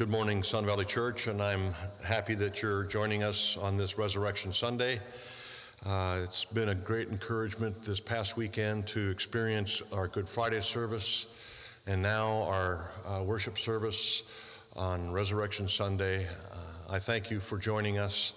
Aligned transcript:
Good 0.00 0.08
morning, 0.08 0.42
Sun 0.42 0.64
Valley 0.64 0.86
Church, 0.86 1.26
and 1.26 1.42
I'm 1.42 1.74
happy 2.02 2.32
that 2.36 2.62
you're 2.62 2.84
joining 2.84 3.22
us 3.22 3.58
on 3.58 3.76
this 3.76 3.98
Resurrection 3.98 4.50
Sunday. 4.50 4.98
Uh, 5.84 6.20
it's 6.24 6.46
been 6.46 6.70
a 6.70 6.74
great 6.74 7.08
encouragement 7.08 7.84
this 7.84 8.00
past 8.00 8.34
weekend 8.34 8.86
to 8.86 9.10
experience 9.10 9.82
our 9.92 10.08
Good 10.08 10.26
Friday 10.26 10.62
service 10.62 11.26
and 11.86 12.00
now 12.00 12.44
our 12.44 12.90
uh, 13.06 13.22
worship 13.22 13.58
service 13.58 14.22
on 14.74 15.12
Resurrection 15.12 15.68
Sunday. 15.68 16.24
Uh, 16.24 16.94
I 16.94 16.98
thank 16.98 17.30
you 17.30 17.38
for 17.38 17.58
joining 17.58 17.98
us. 17.98 18.32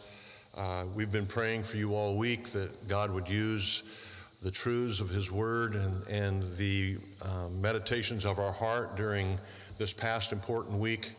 Uh, 0.57 0.83
we've 0.93 1.13
been 1.13 1.27
praying 1.27 1.63
for 1.63 1.77
you 1.77 1.95
all 1.95 2.17
week 2.17 2.47
that 2.47 2.89
God 2.89 3.09
would 3.09 3.29
use 3.29 3.83
the 4.41 4.51
truths 4.51 4.99
of 4.99 5.09
His 5.09 5.31
Word 5.31 5.75
and, 5.75 6.05
and 6.07 6.43
the 6.57 6.97
uh, 7.21 7.47
meditations 7.47 8.25
of 8.25 8.37
our 8.37 8.51
heart 8.51 8.97
during 8.97 9.39
this 9.77 9.93
past 9.93 10.33
important 10.33 10.77
week 10.77 11.13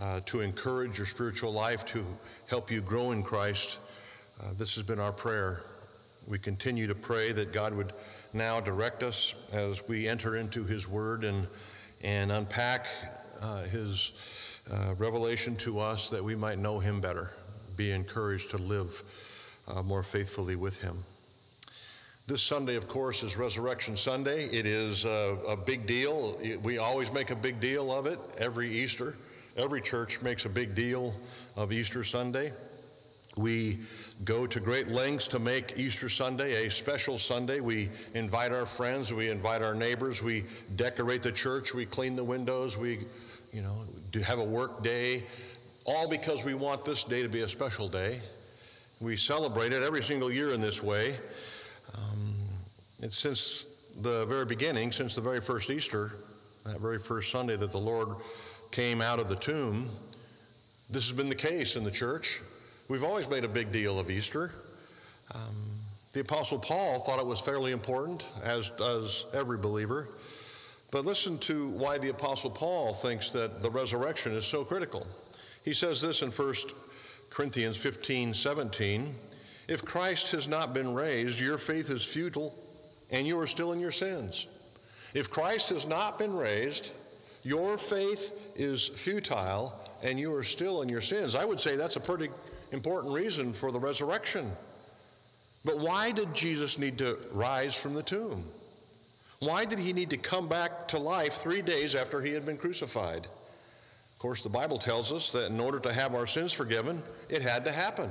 uh, 0.00 0.20
to 0.26 0.40
encourage 0.40 0.98
your 0.98 1.06
spiritual 1.06 1.52
life, 1.52 1.84
to 1.86 2.04
help 2.48 2.70
you 2.70 2.80
grow 2.80 3.12
in 3.12 3.22
Christ. 3.22 3.78
Uh, 4.40 4.52
this 4.56 4.74
has 4.74 4.82
been 4.82 5.00
our 5.00 5.12
prayer. 5.12 5.62
We 6.26 6.38
continue 6.38 6.86
to 6.86 6.94
pray 6.94 7.32
that 7.32 7.52
God 7.52 7.74
would 7.74 7.92
now 8.32 8.60
direct 8.60 9.02
us 9.02 9.34
as 9.52 9.86
we 9.88 10.08
enter 10.08 10.36
into 10.36 10.64
His 10.64 10.88
Word 10.88 11.24
and, 11.24 11.46
and 12.02 12.30
unpack 12.30 12.86
uh, 13.40 13.62
His 13.64 14.60
uh, 14.70 14.94
revelation 14.98 15.56
to 15.56 15.80
us 15.80 16.10
that 16.10 16.22
we 16.22 16.34
might 16.34 16.58
know 16.58 16.78
Him 16.78 17.00
better, 17.00 17.30
be 17.76 17.92
encouraged 17.92 18.50
to 18.50 18.58
live 18.58 19.02
uh, 19.68 19.82
more 19.82 20.02
faithfully 20.02 20.56
with 20.56 20.82
Him. 20.82 21.04
This 22.26 22.42
Sunday, 22.42 22.74
of 22.74 22.88
course, 22.88 23.22
is 23.22 23.36
Resurrection 23.36 23.96
Sunday. 23.96 24.46
It 24.46 24.66
is 24.66 25.04
a, 25.04 25.38
a 25.48 25.56
big 25.56 25.86
deal. 25.86 26.36
We 26.60 26.78
always 26.78 27.12
make 27.12 27.30
a 27.30 27.36
big 27.36 27.60
deal 27.60 27.96
of 27.96 28.06
it 28.06 28.18
every 28.36 28.68
Easter. 28.68 29.16
Every 29.56 29.80
church 29.80 30.20
makes 30.20 30.44
a 30.44 30.50
big 30.50 30.74
deal 30.74 31.14
of 31.56 31.72
Easter 31.72 32.04
Sunday. 32.04 32.52
We 33.38 33.78
go 34.22 34.46
to 34.46 34.60
great 34.60 34.88
lengths 34.88 35.28
to 35.28 35.38
make 35.38 35.78
Easter 35.78 36.10
Sunday 36.10 36.66
a 36.66 36.70
special 36.70 37.16
Sunday. 37.16 37.60
We 37.60 37.88
invite 38.12 38.52
our 38.52 38.66
friends, 38.66 39.14
we 39.14 39.30
invite 39.30 39.62
our 39.62 39.74
neighbors, 39.74 40.22
we 40.22 40.44
decorate 40.74 41.22
the 41.22 41.32
church, 41.32 41.72
we 41.72 41.86
clean 41.86 42.16
the 42.16 42.24
windows, 42.24 42.76
we, 42.76 42.98
you 43.50 43.62
know, 43.62 43.84
do 44.10 44.20
have 44.20 44.38
a 44.38 44.44
work 44.44 44.82
day, 44.82 45.24
all 45.86 46.06
because 46.06 46.44
we 46.44 46.52
want 46.52 46.84
this 46.84 47.04
day 47.04 47.22
to 47.22 47.28
be 47.30 47.40
a 47.40 47.48
special 47.48 47.88
day. 47.88 48.20
We 49.00 49.16
celebrate 49.16 49.72
it 49.72 49.82
every 49.82 50.02
single 50.02 50.30
year 50.30 50.52
in 50.52 50.60
this 50.60 50.82
way. 50.82 51.16
Um, 51.94 52.34
it's 53.00 53.16
since 53.16 53.66
the 53.98 54.26
very 54.26 54.44
beginning, 54.44 54.92
since 54.92 55.14
the 55.14 55.22
very 55.22 55.40
first 55.40 55.70
Easter, 55.70 56.12
that 56.64 56.78
very 56.78 56.98
first 56.98 57.30
Sunday 57.30 57.56
that 57.56 57.72
the 57.72 57.78
Lord 57.78 58.16
came 58.70 59.00
out 59.00 59.18
of 59.18 59.28
the 59.28 59.36
tomb, 59.36 59.88
this 60.88 61.08
has 61.08 61.16
been 61.16 61.28
the 61.28 61.34
case 61.34 61.76
in 61.76 61.84
the 61.84 61.90
church. 61.90 62.40
We've 62.88 63.04
always 63.04 63.28
made 63.28 63.44
a 63.44 63.48
big 63.48 63.72
deal 63.72 63.98
of 63.98 64.10
Easter. 64.10 64.52
Um, 65.34 65.56
the 66.12 66.20
Apostle 66.20 66.58
Paul 66.58 67.00
thought 67.00 67.18
it 67.18 67.26
was 67.26 67.40
fairly 67.40 67.72
important, 67.72 68.30
as 68.42 68.70
does 68.70 69.26
every 69.34 69.58
believer. 69.58 70.08
But 70.90 71.04
listen 71.04 71.38
to 71.38 71.68
why 71.70 71.98
the 71.98 72.10
Apostle 72.10 72.50
Paul 72.50 72.92
thinks 72.92 73.30
that 73.30 73.62
the 73.62 73.70
resurrection 73.70 74.32
is 74.32 74.46
so 74.46 74.64
critical. 74.64 75.06
He 75.64 75.72
says 75.72 76.00
this 76.00 76.22
in 76.22 76.30
1 76.30 76.54
Corinthians 77.30 77.76
15 77.76 78.34
17. 78.34 79.14
If 79.68 79.84
Christ 79.84 80.30
has 80.30 80.46
not 80.46 80.72
been 80.72 80.94
raised, 80.94 81.40
your 81.40 81.58
faith 81.58 81.90
is 81.90 82.04
futile 82.04 82.54
and 83.10 83.26
you 83.26 83.38
are 83.38 83.46
still 83.46 83.72
in 83.72 83.80
your 83.80 83.90
sins. 83.90 84.46
If 85.12 85.30
Christ 85.30 85.70
has 85.70 85.86
not 85.86 86.18
been 86.18 86.36
raised, 86.36 86.92
your 87.46 87.78
faith 87.78 88.56
is 88.56 88.88
futile 88.88 89.72
and 90.02 90.18
you 90.18 90.34
are 90.34 90.42
still 90.42 90.82
in 90.82 90.88
your 90.88 91.00
sins. 91.00 91.36
I 91.36 91.44
would 91.44 91.60
say 91.60 91.76
that's 91.76 91.94
a 91.94 92.00
pretty 92.00 92.28
important 92.72 93.14
reason 93.14 93.52
for 93.52 93.70
the 93.70 93.78
resurrection. 93.78 94.50
But 95.64 95.78
why 95.78 96.10
did 96.10 96.34
Jesus 96.34 96.76
need 96.76 96.98
to 96.98 97.18
rise 97.30 97.80
from 97.80 97.94
the 97.94 98.02
tomb? 98.02 98.46
Why 99.38 99.64
did 99.64 99.78
he 99.78 99.92
need 99.92 100.10
to 100.10 100.16
come 100.16 100.48
back 100.48 100.88
to 100.88 100.98
life 100.98 101.34
three 101.34 101.62
days 101.62 101.94
after 101.94 102.20
he 102.20 102.32
had 102.32 102.44
been 102.44 102.56
crucified? 102.56 103.26
Of 103.26 104.18
course, 104.18 104.42
the 104.42 104.48
Bible 104.48 104.78
tells 104.78 105.12
us 105.12 105.30
that 105.30 105.46
in 105.46 105.60
order 105.60 105.78
to 105.78 105.92
have 105.92 106.16
our 106.16 106.26
sins 106.26 106.52
forgiven, 106.52 107.00
it 107.28 107.42
had 107.42 107.64
to 107.66 107.70
happen. 107.70 108.10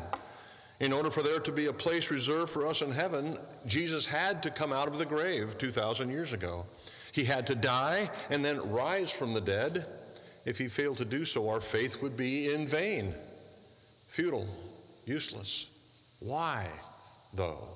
In 0.80 0.94
order 0.94 1.10
for 1.10 1.24
there 1.24 1.42
to 1.42 1.52
be 1.52 1.66
a 1.66 1.74
place 1.74 2.10
reserved 2.10 2.52
for 2.52 2.66
us 2.66 2.82
in 2.82 2.92
heaven, 2.92 3.38
Jesus 3.68 4.06
had 4.06 4.42
to 4.44 4.50
come 4.50 4.72
out 4.72 4.88
of 4.88 4.98
the 4.98 5.06
grave 5.06 5.58
2,000 5.58 6.10
years 6.10 6.32
ago. 6.32 6.66
He 7.16 7.24
had 7.24 7.48
to 7.48 7.56
die 7.56 8.10
and 8.30 8.44
then 8.44 8.72
rise 8.72 9.10
from 9.10 9.34
the 9.34 9.40
dead. 9.40 9.86
If 10.44 10.58
he 10.58 10.68
failed 10.68 10.98
to 10.98 11.06
do 11.06 11.24
so, 11.24 11.48
our 11.48 11.62
faith 11.62 12.02
would 12.02 12.18
be 12.18 12.54
in 12.54 12.68
vain, 12.68 13.14
futile, 14.06 14.50
useless. 15.06 15.70
Why, 16.20 16.68
though? 17.34 17.70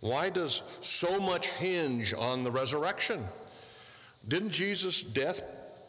Why 0.00 0.30
does 0.30 0.62
so 0.80 1.20
much 1.20 1.50
hinge 1.50 2.14
on 2.14 2.42
the 2.42 2.50
resurrection? 2.50 3.22
Didn't 4.26 4.50
Jesus' 4.50 5.02
death 5.02 5.42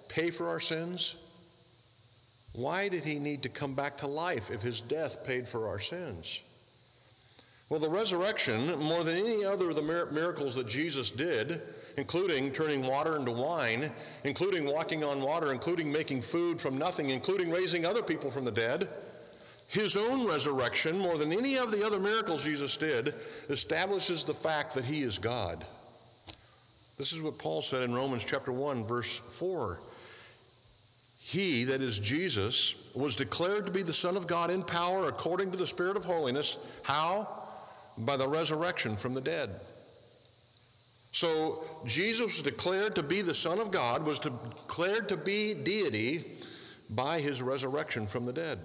pay 0.10 0.30
for 0.30 0.50
our 0.50 0.60
sins? 0.60 1.16
Why 2.52 2.90
did 2.90 3.06
he 3.06 3.20
need 3.20 3.42
to 3.44 3.50
come 3.50 3.74
back 3.74 3.96
to 4.00 4.08
life 4.08 4.52
if 4.52 4.64
his 4.64 4.82
death 4.82 5.24
paid 5.24 5.48
for 5.48 5.70
our 5.70 5.80
sins? 5.80 6.42
Well, 7.70 7.80
the 7.80 7.90
resurrection, 7.90 8.80
more 8.80 9.04
than 9.04 9.16
any 9.16 9.46
other 9.46 9.70
of 9.70 9.78
the 9.78 10.10
miracles 10.12 10.56
that 10.56 10.68
Jesus 10.68 11.10
did, 11.10 11.62
including 11.98 12.52
turning 12.52 12.86
water 12.86 13.18
into 13.18 13.32
wine, 13.32 13.92
including 14.24 14.66
walking 14.66 15.04
on 15.04 15.22
water, 15.22 15.52
including 15.52 15.92
making 15.92 16.22
food 16.22 16.62
from 16.62 16.78
nothing, 16.78 17.10
including 17.10 17.50
raising 17.50 17.86
other 17.86 18.04
people 18.04 18.30
from 18.30 18.46
the 18.46 18.52
dead. 18.52 18.88
His 19.68 19.98
own 19.98 20.26
resurrection, 20.28 20.98
more 20.98 21.18
than 21.18 21.34
any 21.34 21.58
of 21.58 21.72
the 21.72 21.86
other 21.86 22.00
miracles 22.00 22.46
Jesus 22.46 22.78
did, 22.78 23.16
establishes 23.50 24.24
the 24.24 24.34
fact 24.34 24.76
that 24.76 24.86
he 24.86 25.02
is 25.02 25.20
God. 25.20 25.66
This 26.98 27.12
is 27.12 27.22
what 27.22 27.38
Paul 27.38 27.62
said 27.62 27.84
in 27.84 27.94
Romans 27.94 28.24
chapter 28.24 28.52
1 28.52 28.86
verse 28.86 29.18
4. 29.18 29.80
He, 31.20 31.66
that 31.66 31.82
is 31.82 32.00
Jesus, 32.00 32.76
was 32.96 33.18
declared 33.18 33.66
to 33.66 33.72
be 33.72 33.82
the 33.82 33.92
Son 33.92 34.16
of 34.16 34.28
God 34.28 34.50
in 34.50 34.64
power 34.64 35.08
according 35.08 35.52
to 35.52 35.58
the 35.58 35.68
Spirit 35.68 35.98
of 35.98 36.06
holiness. 36.06 36.58
How? 36.84 37.44
By 37.98 38.16
the 38.16 38.30
resurrection 38.30 38.96
from 38.96 39.14
the 39.14 39.20
dead. 39.20 39.60
So 41.18 41.64
Jesus 41.84 42.28
was 42.28 42.42
declared 42.44 42.94
to 42.94 43.02
be 43.02 43.24
the 43.24 43.34
Son 43.34 43.58
of 43.58 43.72
God, 43.72 44.06
was 44.06 44.20
declared 44.20 45.10
to 45.10 45.18
be 45.18 45.56
deity 45.56 46.20
by 46.92 47.20
his 47.20 47.42
resurrection 47.42 48.06
from 48.06 48.26
the 48.26 48.34
dead. 48.34 48.60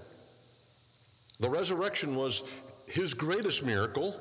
The 1.41 1.49
resurrection 1.49 2.15
was 2.15 2.43
his 2.87 3.15
greatest 3.15 3.65
miracle 3.65 4.21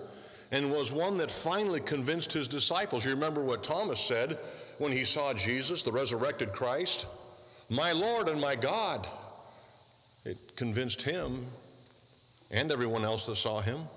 and 0.50 0.72
was 0.72 0.94
one 0.94 1.18
that 1.18 1.30
finally 1.30 1.82
convinced 1.82 2.32
his 2.32 2.48
disciples. 2.48 3.04
You 3.04 3.12
remember 3.12 3.44
what 3.44 3.64
Thomas 3.64 4.00
said 4.00 4.40
when 4.78 4.94
he 4.94 5.04
saw 5.04 5.34
Jesus, 5.34 5.84
the 5.84 5.92
resurrected 5.92 6.54
Christ? 6.54 7.08
My 7.70 7.92
Lord 7.92 8.30
and 8.30 8.40
my 8.40 8.56
God. 8.56 9.08
It 10.24 10.56
convinced 10.56 11.02
him 11.02 11.48
and 12.50 12.72
everyone 12.72 13.04
else 13.04 13.26
that 13.26 13.36
saw 13.36 13.60
him. 13.60 13.90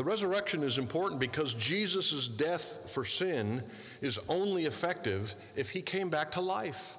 The 0.00 0.04
resurrection 0.04 0.62
is 0.62 0.78
important 0.78 1.20
because 1.20 1.52
Jesus' 1.52 2.26
death 2.26 2.90
for 2.90 3.04
sin 3.04 3.62
is 4.00 4.18
only 4.30 4.64
effective 4.64 5.34
if 5.56 5.68
he 5.68 5.82
came 5.82 6.08
back 6.08 6.30
to 6.30 6.40
life. 6.40 6.96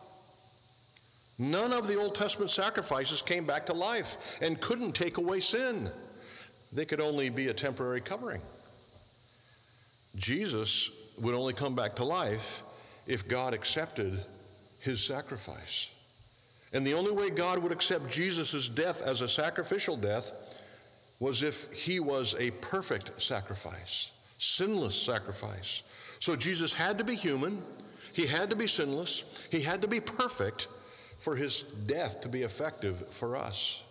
None 1.40 1.74
of 1.74 1.88
the 1.88 2.00
Old 2.00 2.14
Testament 2.14 2.52
sacrifices 2.52 3.24
came 3.24 3.44
back 3.44 3.66
to 3.66 3.74
life 3.74 4.38
and 4.40 4.62
couldn't 4.62 4.92
take 4.92 5.18
away 5.18 5.40
sin. 5.40 5.90
They 6.72 6.86
could 6.86 7.02
only 7.02 7.32
be 7.32 7.48
a 7.48 7.56
temporary 7.56 8.02
covering. 8.02 8.44
Jesus 10.16 10.92
would 11.20 11.34
only 11.34 11.54
come 11.54 11.74
back 11.74 11.96
to 11.96 12.04
life 12.04 12.62
if 13.08 13.28
God 13.28 13.56
accepted 13.56 14.24
his 14.80 15.04
sacrifice. 15.04 15.90
And 16.72 16.86
the 16.86 16.94
only 16.94 17.14
way 17.14 17.32
God 17.32 17.64
would 17.64 17.72
accept 17.72 18.12
Jesus' 18.12 18.70
death 18.70 19.02
as 19.02 19.22
a 19.22 19.28
sacrificial 19.28 19.98
death 19.98 20.34
was 21.22 21.44
if 21.44 21.72
he 21.72 22.00
was 22.00 22.36
a 22.40 22.50
perfect 22.50 23.22
sacrifice, 23.22 24.12
sinless 24.40 25.00
sacrifice. 25.00 25.84
So 26.20 26.36
Jesus 26.36 26.74
had 26.74 26.98
to 26.98 27.04
be 27.04 27.14
human, 27.16 27.62
he 28.12 28.26
had 28.26 28.50
to 28.50 28.56
be 28.56 28.66
sinless, 28.66 29.48
he 29.52 29.62
had 29.62 29.84
to 29.84 29.88
be 29.88 30.00
perfect 30.00 30.68
for 31.20 31.36
his 31.36 31.62
death 31.62 32.22
to 32.22 32.28
be 32.28 32.42
effective 32.42 33.08
for 33.10 33.38
us. 33.38 33.84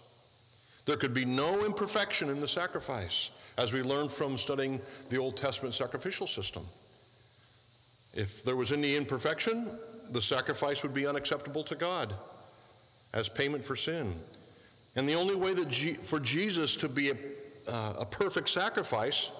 There 0.86 0.96
could 0.96 1.14
be 1.14 1.24
no 1.24 1.64
imperfection 1.64 2.30
in 2.30 2.40
the 2.40 2.48
sacrifice, 2.48 3.30
as 3.56 3.72
we 3.72 3.82
learned 3.82 4.10
from 4.10 4.36
studying 4.36 4.80
the 5.08 5.18
Old 5.18 5.36
Testament 5.36 5.74
sacrificial 5.74 6.26
system. 6.26 6.66
If 8.12 8.42
there 8.42 8.56
was 8.56 8.72
any 8.72 8.96
imperfection, 8.96 9.68
the 10.10 10.20
sacrifice 10.20 10.82
would 10.82 10.94
be 10.94 11.06
unacceptable 11.06 11.62
to 11.62 11.76
God 11.76 12.12
as 13.12 13.28
payment 13.28 13.64
for 13.64 13.76
sin. 13.76 14.16
And 14.96 15.08
the 15.08 15.14
only 15.14 15.36
way 15.36 15.54
that 15.54 15.68
G- 15.68 15.94
for 15.94 16.20
Jesus 16.20 16.76
to 16.76 16.88
be 16.88 17.10
a, 17.10 17.14
uh, 17.68 17.94
a 18.00 18.06
perfect 18.06 18.48
sacrifice 18.48 19.30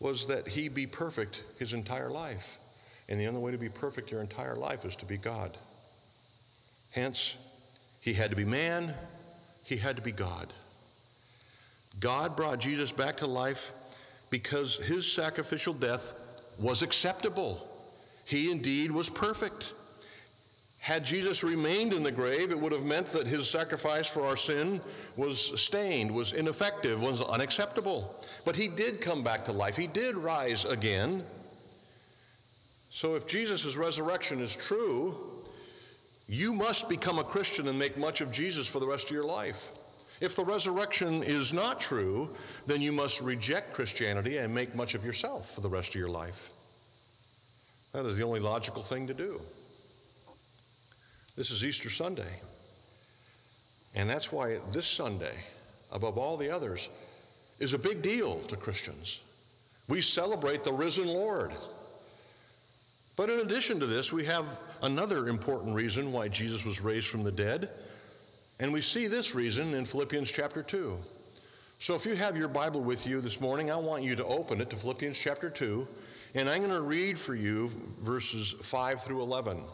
was 0.00 0.26
that 0.26 0.48
he 0.48 0.68
be 0.68 0.86
perfect 0.86 1.42
his 1.58 1.72
entire 1.72 2.10
life. 2.10 2.58
And 3.08 3.20
the 3.20 3.26
only 3.26 3.40
way 3.40 3.52
to 3.52 3.58
be 3.58 3.68
perfect 3.68 4.10
your 4.10 4.20
entire 4.20 4.56
life 4.56 4.84
is 4.84 4.96
to 4.96 5.06
be 5.06 5.16
God. 5.16 5.56
Hence, 6.92 7.36
he 8.00 8.14
had 8.14 8.30
to 8.30 8.36
be 8.36 8.44
man, 8.44 8.94
he 9.64 9.76
had 9.76 9.96
to 9.96 10.02
be 10.02 10.12
God. 10.12 10.52
God 12.00 12.36
brought 12.36 12.60
Jesus 12.60 12.92
back 12.92 13.16
to 13.18 13.26
life 13.26 13.72
because 14.30 14.76
his 14.78 15.10
sacrificial 15.10 15.74
death 15.74 16.14
was 16.58 16.82
acceptable. 16.82 17.66
He 18.24 18.50
indeed 18.50 18.90
was 18.90 19.10
perfect. 19.10 19.72
Had 20.84 21.02
Jesus 21.02 21.42
remained 21.42 21.94
in 21.94 22.02
the 22.02 22.12
grave, 22.12 22.50
it 22.50 22.60
would 22.60 22.72
have 22.72 22.84
meant 22.84 23.06
that 23.06 23.26
his 23.26 23.48
sacrifice 23.48 24.06
for 24.06 24.26
our 24.26 24.36
sin 24.36 24.82
was 25.16 25.58
stained, 25.58 26.10
was 26.10 26.34
ineffective, 26.34 27.02
was 27.02 27.22
unacceptable. 27.22 28.14
But 28.44 28.56
he 28.56 28.68
did 28.68 29.00
come 29.00 29.22
back 29.22 29.46
to 29.46 29.52
life, 29.52 29.78
he 29.78 29.86
did 29.86 30.14
rise 30.14 30.66
again. 30.66 31.24
So 32.90 33.14
if 33.14 33.26
Jesus' 33.26 33.78
resurrection 33.78 34.40
is 34.40 34.54
true, 34.54 35.16
you 36.28 36.52
must 36.52 36.90
become 36.90 37.18
a 37.18 37.24
Christian 37.24 37.66
and 37.66 37.78
make 37.78 37.96
much 37.96 38.20
of 38.20 38.30
Jesus 38.30 38.66
for 38.66 38.78
the 38.78 38.86
rest 38.86 39.06
of 39.06 39.12
your 39.12 39.24
life. 39.24 39.70
If 40.20 40.36
the 40.36 40.44
resurrection 40.44 41.22
is 41.22 41.54
not 41.54 41.80
true, 41.80 42.28
then 42.66 42.82
you 42.82 42.92
must 42.92 43.22
reject 43.22 43.72
Christianity 43.72 44.36
and 44.36 44.54
make 44.54 44.74
much 44.74 44.94
of 44.94 45.02
yourself 45.02 45.54
for 45.54 45.62
the 45.62 45.70
rest 45.70 45.94
of 45.94 45.96
your 45.98 46.10
life. 46.10 46.50
That 47.92 48.04
is 48.04 48.18
the 48.18 48.24
only 48.24 48.40
logical 48.40 48.82
thing 48.82 49.06
to 49.06 49.14
do. 49.14 49.40
This 51.36 51.50
is 51.50 51.64
Easter 51.64 51.90
Sunday. 51.90 52.40
And 53.94 54.08
that's 54.08 54.30
why 54.30 54.58
this 54.70 54.86
Sunday, 54.86 55.34
above 55.90 56.16
all 56.16 56.36
the 56.36 56.50
others, 56.50 56.88
is 57.58 57.74
a 57.74 57.78
big 57.78 58.02
deal 58.02 58.38
to 58.42 58.56
Christians. 58.56 59.22
We 59.88 60.00
celebrate 60.00 60.62
the 60.62 60.72
risen 60.72 61.08
Lord. 61.08 61.52
But 63.16 63.30
in 63.30 63.40
addition 63.40 63.80
to 63.80 63.86
this, 63.86 64.12
we 64.12 64.24
have 64.26 64.46
another 64.82 65.28
important 65.28 65.74
reason 65.74 66.12
why 66.12 66.28
Jesus 66.28 66.64
was 66.64 66.80
raised 66.80 67.08
from 67.08 67.24
the 67.24 67.32
dead. 67.32 67.68
And 68.60 68.72
we 68.72 68.80
see 68.80 69.08
this 69.08 69.34
reason 69.34 69.74
in 69.74 69.84
Philippians 69.84 70.30
chapter 70.30 70.62
2. 70.62 70.98
So 71.80 71.96
if 71.96 72.06
you 72.06 72.14
have 72.14 72.36
your 72.36 72.48
Bible 72.48 72.80
with 72.80 73.08
you 73.08 73.20
this 73.20 73.40
morning, 73.40 73.72
I 73.72 73.76
want 73.76 74.04
you 74.04 74.14
to 74.14 74.24
open 74.24 74.60
it 74.60 74.70
to 74.70 74.76
Philippians 74.76 75.18
chapter 75.18 75.50
2, 75.50 75.86
and 76.36 76.48
I'm 76.48 76.60
going 76.60 76.70
to 76.70 76.80
read 76.80 77.18
for 77.18 77.34
you 77.34 77.70
verses 78.00 78.54
5 78.62 79.02
through 79.02 79.20
11. 79.22 79.64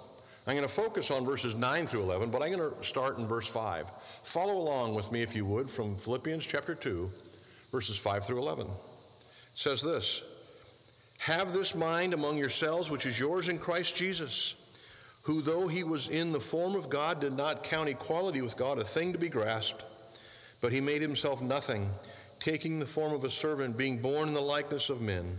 I'm 0.47 0.57
going 0.57 0.67
to 0.67 0.75
focus 0.75 1.11
on 1.11 1.25
verses 1.25 1.55
9 1.55 1.87
through 1.87 2.03
11, 2.03 2.31
but 2.31 2.43
I'm 2.43 2.51
going 2.53 2.75
to 2.75 2.83
start 2.85 3.19
in 3.19 3.27
verse 3.27 3.49
5. 3.49 3.91
Follow 4.23 4.57
along 4.57 4.95
with 4.95 5.13
me, 5.13 5.23
if 5.23 5.37
you 5.37 5.45
would, 5.45 5.71
from 5.71 5.95
Philippians 5.95 6.47
chapter 6.47 6.75
2, 6.75 7.11
verses 7.71 7.99
5 7.99 8.25
through 8.25 8.39
11. 8.39 8.67
It 8.67 8.73
says 9.55 9.83
this 9.83 10.25
Have 11.19 11.53
this 11.53 11.75
mind 11.75 12.15
among 12.15 12.39
yourselves, 12.39 12.91
which 12.91 13.07
is 13.07 13.21
yours 13.21 13.49
in 13.49 13.59
Christ 13.59 13.97
Jesus 13.97 14.57
who, 15.23 15.43
though 15.43 15.69
he 15.69 15.85
was 15.85 16.09
in 16.09 16.33
the 16.33 16.41
form 16.41 16.75
of 16.75 16.89
God, 16.89 17.21
did 17.21 17.37
not 17.37 17.63
count 17.63 17.89
equality 17.89 18.41
with 18.41 18.57
God 18.57 18.79
a 18.79 18.85
thing 18.85 19.13
to 19.13 19.19
be 19.19 19.29
grasped, 19.29 19.85
but 20.61 20.73
he 20.73 20.81
made 20.81 21.03
himself 21.03 21.43
nothing, 21.43 21.91
taking 22.39 22.79
the 22.79 22.87
form 22.87 23.13
of 23.13 23.25
a 23.25 23.31
servant, 23.31 23.77
being 23.77 23.99
born 23.99 24.29
in 24.29 24.35
the 24.35 24.41
likeness 24.41 24.89
of 24.89 25.01
men. 25.01 25.39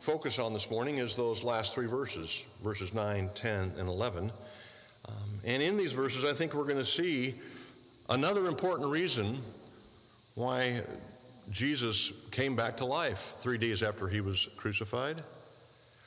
focus 0.00 0.38
on 0.38 0.52
this 0.52 0.70
morning 0.70 0.98
is 0.98 1.16
those 1.16 1.42
last 1.42 1.74
three 1.74 1.86
verses, 1.86 2.46
verses 2.62 2.94
9, 2.94 3.30
10, 3.34 3.72
and 3.78 3.88
11. 3.88 4.30
Um, 5.08 5.14
and 5.44 5.62
in 5.62 5.76
these 5.76 5.92
verses, 5.92 6.24
I 6.24 6.32
think 6.32 6.54
we're 6.54 6.64
going 6.64 6.78
to 6.78 6.84
see 6.84 7.34
another 8.08 8.46
important 8.46 8.90
reason 8.90 9.38
why 10.34 10.82
Jesus 11.50 12.12
came 12.30 12.54
back 12.54 12.76
to 12.78 12.84
life 12.84 13.18
three 13.18 13.58
days 13.58 13.82
after 13.82 14.06
he 14.08 14.20
was 14.20 14.48
crucified. 14.56 15.22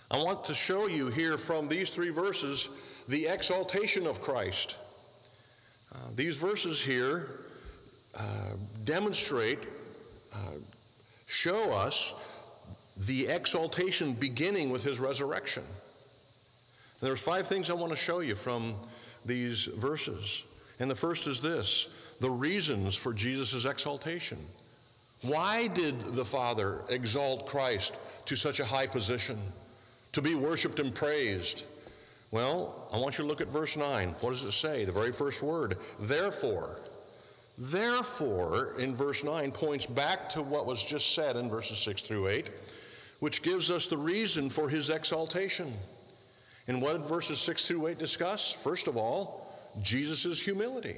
I 0.09 0.17
want 0.17 0.45
to 0.45 0.53
show 0.53 0.87
you 0.87 1.09
here 1.09 1.37
from 1.37 1.67
these 1.67 1.89
three 1.89 2.09
verses 2.09 2.69
the 3.07 3.27
exaltation 3.27 4.07
of 4.07 4.21
Christ. 4.21 4.77
Uh, 5.93 5.97
these 6.15 6.39
verses 6.39 6.83
here 6.83 7.27
uh, 8.17 8.51
demonstrate, 8.83 9.59
uh, 10.33 10.55
show 11.25 11.73
us 11.73 12.13
the 13.07 13.27
exaltation 13.27 14.13
beginning 14.13 14.69
with 14.71 14.83
his 14.83 14.99
resurrection. 14.99 15.63
And 15.63 17.09
there's 17.09 17.23
five 17.23 17.47
things 17.47 17.69
I 17.69 17.73
want 17.73 17.91
to 17.91 17.97
show 17.97 18.19
you 18.19 18.35
from 18.35 18.75
these 19.25 19.65
verses. 19.65 20.45
And 20.79 20.89
the 20.89 20.95
first 20.95 21.27
is 21.27 21.41
this 21.41 21.89
the 22.19 22.29
reasons 22.29 22.95
for 22.95 23.13
Jesus' 23.13 23.65
exaltation. 23.65 24.37
Why 25.21 25.67
did 25.67 25.99
the 25.99 26.25
Father 26.25 26.81
exalt 26.89 27.47
Christ 27.47 27.97
to 28.25 28.35
such 28.35 28.59
a 28.59 28.65
high 28.65 28.87
position? 28.87 29.37
to 30.11 30.21
be 30.21 30.35
worshiped 30.35 30.79
and 30.79 30.93
praised. 30.93 31.65
Well, 32.31 32.87
I 32.93 32.97
want 32.97 33.17
you 33.17 33.23
to 33.23 33.27
look 33.27 33.41
at 33.41 33.47
verse 33.47 33.77
9. 33.77 34.09
What 34.19 34.31
does 34.31 34.45
it 34.45 34.51
say? 34.51 34.85
The 34.85 34.91
very 34.91 35.11
first 35.11 35.43
word, 35.43 35.77
therefore. 35.99 36.79
Therefore, 37.57 38.79
in 38.79 38.95
verse 38.95 39.23
9, 39.23 39.51
points 39.51 39.85
back 39.85 40.29
to 40.29 40.41
what 40.41 40.65
was 40.65 40.83
just 40.83 41.13
said 41.13 41.35
in 41.35 41.49
verses 41.49 41.77
6 41.79 42.03
through 42.03 42.27
8, 42.27 42.49
which 43.21 43.41
gives 43.41 43.71
us 43.71 43.87
the 43.87 43.97
reason 43.97 44.49
for 44.49 44.67
his 44.67 44.89
exaltation. 44.89 45.71
And 46.67 46.81
what 46.81 46.93
did 46.93 47.05
verses 47.05 47.39
6 47.39 47.67
through 47.67 47.87
8 47.87 47.97
discuss? 47.97 48.51
First 48.51 48.87
of 48.89 48.97
all, 48.97 49.47
Jesus' 49.81 50.41
humility. 50.41 50.97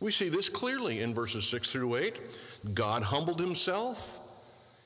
We 0.00 0.12
see 0.12 0.28
this 0.28 0.48
clearly 0.48 1.00
in 1.00 1.12
verses 1.12 1.48
6 1.48 1.72
through 1.72 1.96
8. 1.96 2.20
God 2.74 3.02
humbled 3.02 3.40
himself 3.40 4.22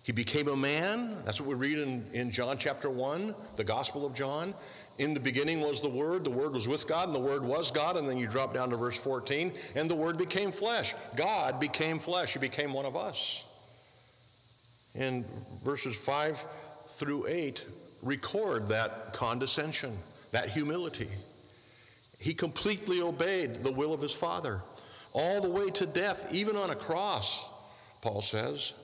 he 0.07 0.13
became 0.13 0.47
a 0.47 0.57
man. 0.57 1.17
That's 1.25 1.41
what 1.41 1.49
we 1.49 1.57
read 1.57 1.79
in, 1.81 2.07
in 2.13 2.31
John 2.31 2.59
chapter 2.59 2.89
1, 2.89 3.35
the 3.57 3.65
Gospel 3.65 4.07
of 4.07 4.15
John. 4.15 4.55
In 4.99 5.15
the 5.15 5.19
beginning 5.19 5.63
was 5.63 5.81
the 5.81 5.89
Word, 5.89 6.23
the 6.23 6.31
Word 6.31 6.53
was 6.53 6.69
with 6.69 6.87
God, 6.87 7.09
and 7.09 7.15
the 7.15 7.19
Word 7.19 7.43
was 7.43 7.73
God. 7.73 7.97
And 7.97 8.09
then 8.09 8.17
you 8.17 8.29
drop 8.29 8.55
down 8.55 8.71
to 8.71 8.77
verse 8.77 8.97
14, 8.97 9.53
and 9.75 9.91
the 9.91 9.97
Word 9.97 10.17
became 10.17 10.53
flesh. 10.53 10.95
God 11.17 11.59
became 11.59 11.99
flesh, 11.99 12.35
He 12.35 12.39
became 12.39 12.73
one 12.73 12.87
of 12.87 12.95
us. 12.95 13.47
And 14.97 15.25
verses 15.65 15.97
5 15.97 16.47
through 16.89 17.27
8 17.29 17.65
record 18.03 18.69
that 18.69 19.13
condescension, 19.13 19.97
that 20.31 20.51
humility. 20.51 21.09
He 22.19 22.33
completely 22.33 23.01
obeyed 23.01 23.63
the 23.63 23.73
will 23.73 23.93
of 23.93 24.01
His 24.01 24.15
Father, 24.15 24.63
all 25.13 25.41
the 25.41 25.51
way 25.51 25.71
to 25.71 25.87
death, 25.87 26.33
even 26.33 26.57
on 26.57 26.71
a 26.71 26.75
cross, 26.75 27.49
Paul 28.03 28.23
says. 28.23 28.75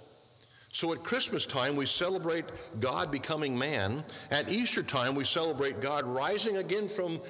So 0.71 0.93
at 0.93 1.05
Christmas 1.05 1.45
time, 1.45 1.77
we 1.77 1.85
celebrate 1.85 2.47
God 2.81 3.11
becoming 3.11 3.59
man. 3.59 4.05
At 4.31 4.51
Easter 4.51 4.83
time, 4.83 5.15
we 5.15 5.25
celebrate 5.25 5.81
God 5.81 6.05
rising 6.05 6.57
again 6.57 6.89
from 6.89 7.21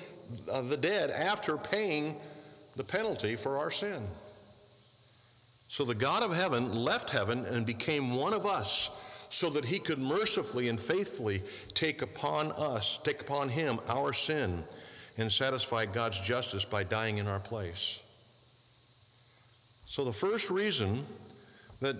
uh, 0.51 0.63
the 0.63 0.77
dead 0.77 1.11
after 1.11 1.57
paying 1.57 2.17
the 2.77 2.85
penalty 2.85 3.35
for 3.35 3.59
our 3.59 3.73
sin. 3.73 4.05
So 5.73 5.87
the 5.87 5.95
God 5.95 6.23
of 6.23 6.37
heaven 6.37 6.75
left 6.75 7.09
heaven 7.09 7.47
and 7.47 7.65
became 7.65 8.15
one 8.15 8.35
of 8.35 8.45
us 8.45 8.91
so 9.31 9.49
that 9.49 9.65
he 9.65 9.79
could 9.79 9.99
mercifully 9.99 10.69
and 10.69 10.79
faithfully 10.79 11.41
take 11.73 12.03
upon 12.03 12.53
us, 12.53 12.99
take 13.03 13.23
upon 13.23 13.49
him 13.49 13.81
our 13.89 14.13
sin 14.13 14.65
and 15.17 15.33
satisfy 15.33 15.87
God's 15.87 16.21
justice 16.21 16.67
by 16.67 16.83
dying 16.85 17.17
in 17.17 17.27
our 17.27 17.41
place. 17.41 18.03
So 19.87 20.05
the 20.05 20.13
first 20.13 20.51
reason 20.51 21.07
that 21.81 21.97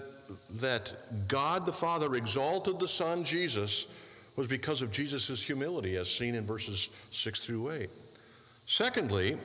that 0.61 0.95
God 1.27 1.65
the 1.65 1.73
Father 1.73 2.15
exalted 2.15 2.79
the 2.79 2.87
Son 2.87 3.25
Jesus 3.25 3.89
was 4.37 4.47
because 4.47 4.83
of 4.83 4.93
Jesus' 4.93 5.43
humility, 5.43 5.97
as 5.97 6.11
seen 6.11 6.35
in 6.35 6.45
verses 6.45 6.91
6 7.09 7.47
through 7.47 7.71
8. 7.71 7.91
Secondly, 8.67 9.39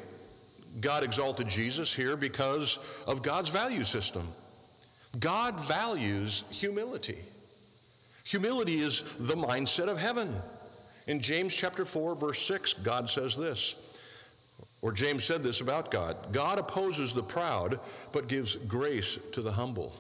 God 0.80 1.04
exalted 1.04 1.48
Jesus 1.48 1.94
here 1.94 2.16
because 2.16 2.80
of 3.08 3.24
God's 3.24 3.50
value 3.50 3.84
system. 3.84 4.28
God 5.20 5.60
values 5.62 6.44
humility. 6.52 7.18
Humility 8.26 8.76
is 8.76 9.04
the 9.18 9.36
mindset 9.36 9.88
of 9.88 9.98
heaven. 9.98 10.36
In 11.08 11.22
James 11.22 11.56
chapter 11.56 11.86
4, 11.86 12.16
verse 12.16 12.42
6, 12.42 12.74
God 12.74 13.10
says 13.10 13.38
this, 13.38 13.82
or 14.82 14.92
James 14.92 15.24
said 15.24 15.42
this 15.42 15.62
about 15.62 15.90
God 15.90 16.16
God 16.32 16.60
opposes 16.60 17.14
the 17.14 17.24
proud, 17.24 17.80
but 18.12 18.28
gives 18.28 18.56
grace 18.56 19.18
to 19.32 19.42
the 19.42 19.54
humble. 19.54 19.94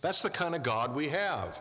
That's 0.00 0.22
the 0.22 0.30
kind 0.30 0.54
of 0.54 0.62
God 0.62 0.94
we 0.94 1.08
have. 1.08 1.60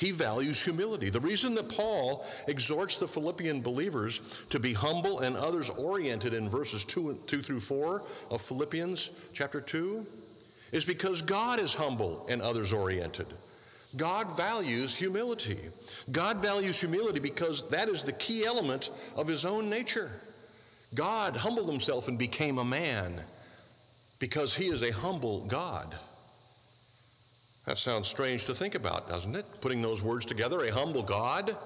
He 0.00 0.12
values 0.12 0.64
humility. 0.64 1.10
The 1.10 1.20
reason 1.20 1.54
that 1.56 1.68
Paul 1.68 2.24
exhorts 2.48 2.96
the 2.96 3.06
Philippian 3.06 3.60
believers 3.60 4.46
to 4.48 4.58
be 4.58 4.72
humble 4.72 5.20
and 5.20 5.36
others 5.36 5.68
oriented 5.68 6.32
in 6.32 6.48
verses 6.48 6.86
2, 6.86 7.18
2 7.26 7.42
through 7.42 7.60
4 7.60 8.02
of 8.30 8.40
Philippians 8.40 9.10
chapter 9.34 9.60
2 9.60 10.06
is 10.72 10.86
because 10.86 11.20
God 11.20 11.60
is 11.60 11.74
humble 11.74 12.26
and 12.30 12.40
others 12.40 12.72
oriented. 12.72 13.26
God 13.94 14.34
values 14.38 14.96
humility. 14.96 15.58
God 16.10 16.40
values 16.40 16.80
humility 16.80 17.20
because 17.20 17.68
that 17.68 17.90
is 17.90 18.02
the 18.02 18.12
key 18.12 18.46
element 18.46 18.88
of 19.16 19.28
his 19.28 19.44
own 19.44 19.68
nature. 19.68 20.10
God 20.94 21.36
humbled 21.36 21.70
himself 21.70 22.08
and 22.08 22.18
became 22.18 22.56
a 22.56 22.64
man 22.64 23.20
because 24.18 24.54
he 24.54 24.68
is 24.68 24.80
a 24.80 24.94
humble 24.94 25.40
God. 25.40 25.94
That 27.66 27.78
sounds 27.78 28.08
strange 28.08 28.46
to 28.46 28.54
think 28.54 28.74
about, 28.74 29.08
doesn't 29.08 29.36
it? 29.36 29.46
Putting 29.60 29.82
those 29.82 30.02
words 30.02 30.26
together, 30.26 30.60
a 30.60 30.72
humble 30.72 31.02
God. 31.02 31.56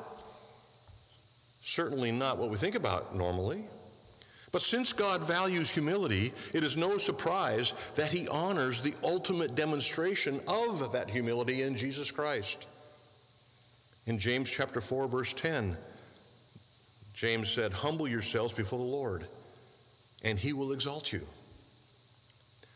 Certainly 1.60 2.12
not 2.12 2.38
what 2.38 2.50
we 2.50 2.56
think 2.56 2.74
about 2.74 3.16
normally. 3.16 3.64
But 4.52 4.62
since 4.62 4.92
God 4.92 5.24
values 5.24 5.72
humility, 5.72 6.32
it 6.52 6.62
is 6.62 6.76
no 6.76 6.96
surprise 6.96 7.74
that 7.96 8.12
he 8.12 8.28
honors 8.28 8.80
the 8.80 8.94
ultimate 9.02 9.54
demonstration 9.56 10.40
of 10.46 10.92
that 10.92 11.10
humility 11.10 11.62
in 11.62 11.76
Jesus 11.76 12.10
Christ. 12.10 12.68
In 14.06 14.18
James 14.18 14.50
chapter 14.50 14.80
4 14.80 15.08
verse 15.08 15.32
10, 15.32 15.76
James 17.14 17.50
said, 17.50 17.72
"Humble 17.72 18.06
yourselves 18.06 18.52
before 18.52 18.78
the 18.78 18.84
Lord, 18.84 19.26
and 20.22 20.38
he 20.38 20.52
will 20.52 20.72
exalt 20.72 21.12
you." 21.12 21.26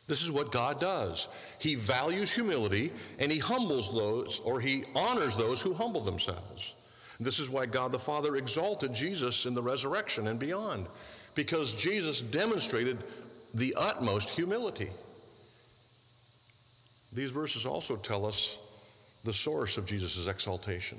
This 0.08 0.22
is 0.22 0.32
what 0.32 0.50
God 0.50 0.80
does. 0.80 1.28
He 1.60 1.74
values 1.74 2.34
humility 2.34 2.92
and 3.18 3.30
he 3.30 3.38
humbles 3.38 3.94
those 3.94 4.40
or 4.40 4.60
he 4.60 4.84
honors 4.96 5.36
those 5.36 5.60
who 5.62 5.74
humble 5.74 6.00
themselves. 6.00 6.74
This 7.20 7.38
is 7.38 7.50
why 7.50 7.66
God 7.66 7.92
the 7.92 7.98
Father 7.98 8.36
exalted 8.36 8.94
Jesus 8.94 9.44
in 9.44 9.54
the 9.54 9.62
resurrection 9.62 10.26
and 10.26 10.38
beyond 10.38 10.86
because 11.34 11.74
Jesus 11.74 12.20
demonstrated 12.20 12.98
the 13.54 13.74
utmost 13.78 14.30
humility. 14.30 14.88
These 17.12 17.30
verses 17.30 17.66
also 17.66 17.96
tell 17.96 18.24
us 18.24 18.58
the 19.24 19.32
source 19.32 19.76
of 19.76 19.86
Jesus' 19.86 20.26
exaltation. 20.26 20.98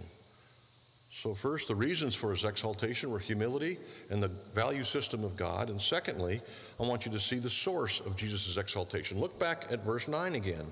So, 1.21 1.33
first, 1.33 1.67
the 1.67 1.75
reasons 1.75 2.15
for 2.15 2.31
his 2.31 2.45
exaltation 2.45 3.11
were 3.11 3.19
humility 3.19 3.77
and 4.09 4.23
the 4.23 4.29
value 4.55 4.85
system 4.85 5.25
of 5.25 5.35
God. 5.35 5.69
And 5.69 5.81
secondly, 5.81 6.39
I 6.79 6.83
want 6.83 7.05
you 7.05 7.11
to 7.11 7.19
see 7.19 7.39
the 7.39 7.49
source 7.49 7.99
of 7.99 8.15
Jesus' 8.15 8.55
exaltation. 8.55 9.19
Look 9.19 9.37
back 9.37 9.65
at 9.69 9.83
verse 9.83 10.07
9 10.07 10.35
again. 10.35 10.65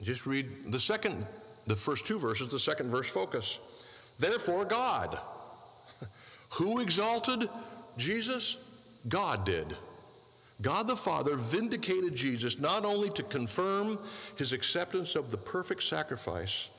Just 0.00 0.24
read 0.24 0.72
the 0.72 0.80
second, 0.80 1.26
the 1.66 1.76
first 1.76 2.06
two 2.06 2.18
verses, 2.18 2.48
the 2.48 2.58
second 2.58 2.88
verse 2.88 3.10
focus. 3.10 3.60
Therefore, 4.18 4.64
God, 4.64 5.18
who 6.54 6.80
exalted 6.80 7.50
Jesus, 7.98 8.56
God 9.06 9.44
did. 9.44 9.76
God 10.62 10.88
the 10.88 10.96
Father 10.96 11.36
vindicated 11.36 12.14
Jesus 12.14 12.58
not 12.58 12.86
only 12.86 13.10
to 13.10 13.22
confirm 13.22 13.98
his 14.38 14.54
acceptance 14.54 15.14
of 15.14 15.30
the 15.30 15.36
perfect 15.36 15.82
sacrifice, 15.82 16.70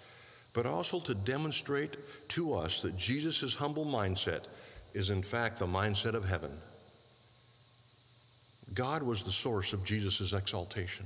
but 0.53 0.65
also 0.65 0.99
to 0.99 1.15
demonstrate 1.15 1.97
to 2.29 2.53
us 2.53 2.81
that 2.81 2.97
Jesus' 2.97 3.55
humble 3.55 3.85
mindset 3.85 4.47
is 4.93 5.09
in 5.09 5.21
fact 5.21 5.59
the 5.59 5.65
mindset 5.65 6.13
of 6.13 6.27
heaven. 6.27 6.51
God 8.73 9.03
was 9.03 9.23
the 9.23 9.31
source 9.31 9.73
of 9.73 9.83
Jesus' 9.83 10.33
exaltation. 10.33 11.05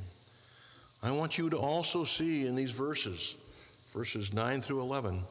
I 1.01 1.11
want 1.11 1.37
you 1.37 1.49
to 1.51 1.57
also 1.57 2.03
see 2.03 2.47
in 2.47 2.55
these 2.55 2.71
verses, 2.71 3.37
verses 3.93 4.33
9 4.33 4.61
through 4.61 4.81
11, 4.81 5.21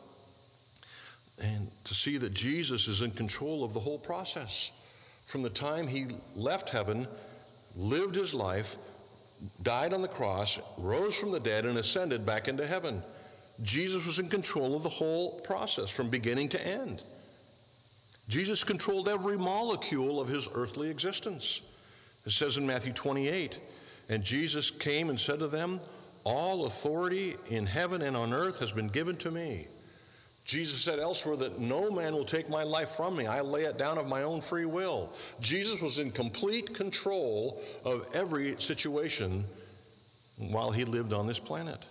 and 1.43 1.71
to 1.85 1.95
see 1.95 2.17
that 2.19 2.33
Jesus 2.33 2.87
is 2.87 3.03
in 3.03 3.11
control 3.11 3.65
of 3.65 3.75
the 3.75 3.81
whole 3.81 3.99
process. 3.99 4.73
From 5.27 5.43
the 5.43 5.51
time 5.51 5.89
he 5.89 6.07
left 6.37 6.71
heaven, 6.71 7.09
lived 7.75 8.15
his 8.15 8.35
life, 8.35 8.77
died 9.63 9.93
on 9.93 10.03
the 10.03 10.09
cross, 10.09 10.61
rose 10.79 11.19
from 11.19 11.33
the 11.33 11.41
dead, 11.41 11.65
and 11.65 11.77
ascended 11.77 12.25
back 12.25 12.47
into 12.47 12.67
heaven. 12.67 13.03
Jesus 13.63 14.07
was 14.07 14.19
in 14.19 14.29
control 14.29 14.75
of 14.75 14.83
the 14.83 14.89
whole 14.89 15.41
process 15.41 15.91
from 15.91 16.11
beginning 16.11 16.49
to 16.51 16.67
end. 16.67 17.05
Jesus 18.29 18.65
controlled 18.65 19.09
every 19.09 19.37
molecule 19.37 20.21
of 20.21 20.29
his 20.29 20.49
earthly 20.55 20.91
existence. 20.91 21.63
It 22.25 22.33
says 22.33 22.57
in 22.57 22.67
Matthew 22.67 22.93
28 22.93 23.61
And 24.09 24.23
Jesus 24.23 24.71
came 24.71 25.11
and 25.11 25.21
said 25.21 25.39
to 25.39 25.47
them, 25.47 25.81
All 26.25 26.65
authority 26.65 27.35
in 27.49 27.67
heaven 27.67 28.03
and 28.03 28.17
on 28.17 28.33
earth 28.33 28.61
has 28.61 28.73
been 28.73 28.89
given 28.89 29.17
to 29.17 29.31
me. 29.31 29.69
Jesus 30.45 30.83
said 30.83 30.99
elsewhere 30.99 31.37
that 31.37 31.59
no 31.59 31.91
man 31.91 32.13
will 32.13 32.25
take 32.25 32.51
my 32.51 32.65
life 32.65 32.91
from 32.91 33.17
me. 33.17 33.27
I 33.27 33.41
lay 33.41 33.63
it 33.63 33.79
down 33.79 33.97
of 33.97 34.09
my 34.09 34.23
own 34.23 34.43
free 34.43 34.67
will. 34.67 35.11
Jesus 35.41 35.81
was 35.81 35.99
in 35.99 36.11
complete 36.11 36.75
control 36.75 37.63
of 37.85 38.07
every 38.15 38.61
situation 38.61 39.45
while 40.37 40.71
he 40.71 40.85
lived 40.85 41.15
on 41.15 41.27
this 41.27 41.39
planet. 41.39 41.87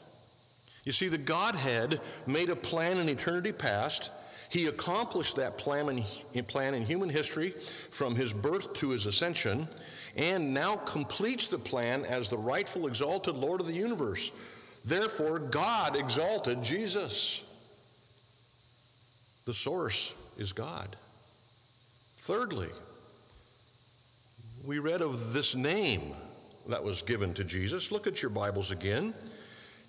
You 0.84 0.92
see, 0.92 1.08
the 1.08 1.18
Godhead 1.18 2.00
made 2.28 2.50
a 2.50 2.56
plan 2.56 2.98
in 2.98 3.08
eternity 3.08 3.54
past. 3.54 4.12
He 4.50 4.68
accomplished 4.68 5.38
that 5.38 5.58
plan 5.58 5.90
in, 6.34 6.44
plan 6.46 6.74
in 6.74 6.84
human 6.84 7.10
history 7.10 7.50
from 7.50 8.16
his 8.16 8.34
birth 8.34 8.74
to 8.76 8.90
his 8.92 9.06
ascension, 9.06 9.68
and 10.16 10.54
now 10.54 10.76
completes 10.76 11.48
the 11.48 11.58
plan 11.58 12.06
as 12.06 12.30
the 12.30 12.38
rightful 12.38 12.88
exalted 12.88 13.36
Lord 13.36 13.62
of 13.62 13.68
the 13.68 13.74
universe. 13.74 14.32
Therefore, 14.86 15.40
God 15.40 15.98
exalted 15.98 16.62
Jesus. 16.62 17.46
The 19.46 19.54
source 19.54 20.14
is 20.38 20.54
God. 20.54 20.96
Thirdly, 22.18 22.70
we 24.64 24.80
read 24.80 25.02
of 25.02 25.34
this 25.34 25.56
name 25.56 26.14
that 26.70 26.84
was 26.84 27.02
given 27.02 27.34
to 27.34 27.44
Jesus. 27.44 27.92
Look 27.92 28.08
at 28.08 28.22
your 28.22 28.30
Bibles 28.30 28.72
again. 28.72 29.14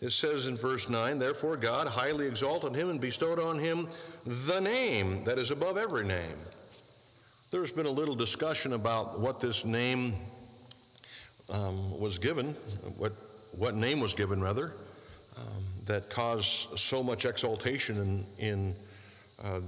It 0.00 0.10
says 0.10 0.46
in 0.46 0.56
verse 0.56 0.88
9, 0.88 1.18
Therefore 1.18 1.56
God 1.56 1.86
highly 1.86 2.26
exalted 2.26 2.74
him 2.74 2.90
and 2.90 3.00
bestowed 3.00 3.38
on 3.38 3.58
him 3.58 3.88
the 4.26 4.60
name 4.60 5.24
that 5.24 5.38
is 5.38 5.50
above 5.50 5.76
every 5.76 6.04
name. 6.04 6.36
There's 7.50 7.72
been 7.72 7.86
a 7.86 7.90
little 7.90 8.16
discussion 8.16 8.72
about 8.72 9.20
what 9.20 9.40
this 9.40 9.64
name 9.64 10.14
um, 11.48 11.98
was 11.98 12.18
given, 12.18 12.48
what, 12.96 13.12
what 13.52 13.74
name 13.74 14.00
was 14.00 14.14
given, 14.14 14.42
rather, 14.42 14.72
um, 15.36 15.64
that 15.86 16.10
caused 16.10 16.78
so 16.78 17.02
much 17.02 17.24
exaltation 17.24 18.24
in, 18.38 18.46
in 18.48 18.76
uh, 19.42 19.60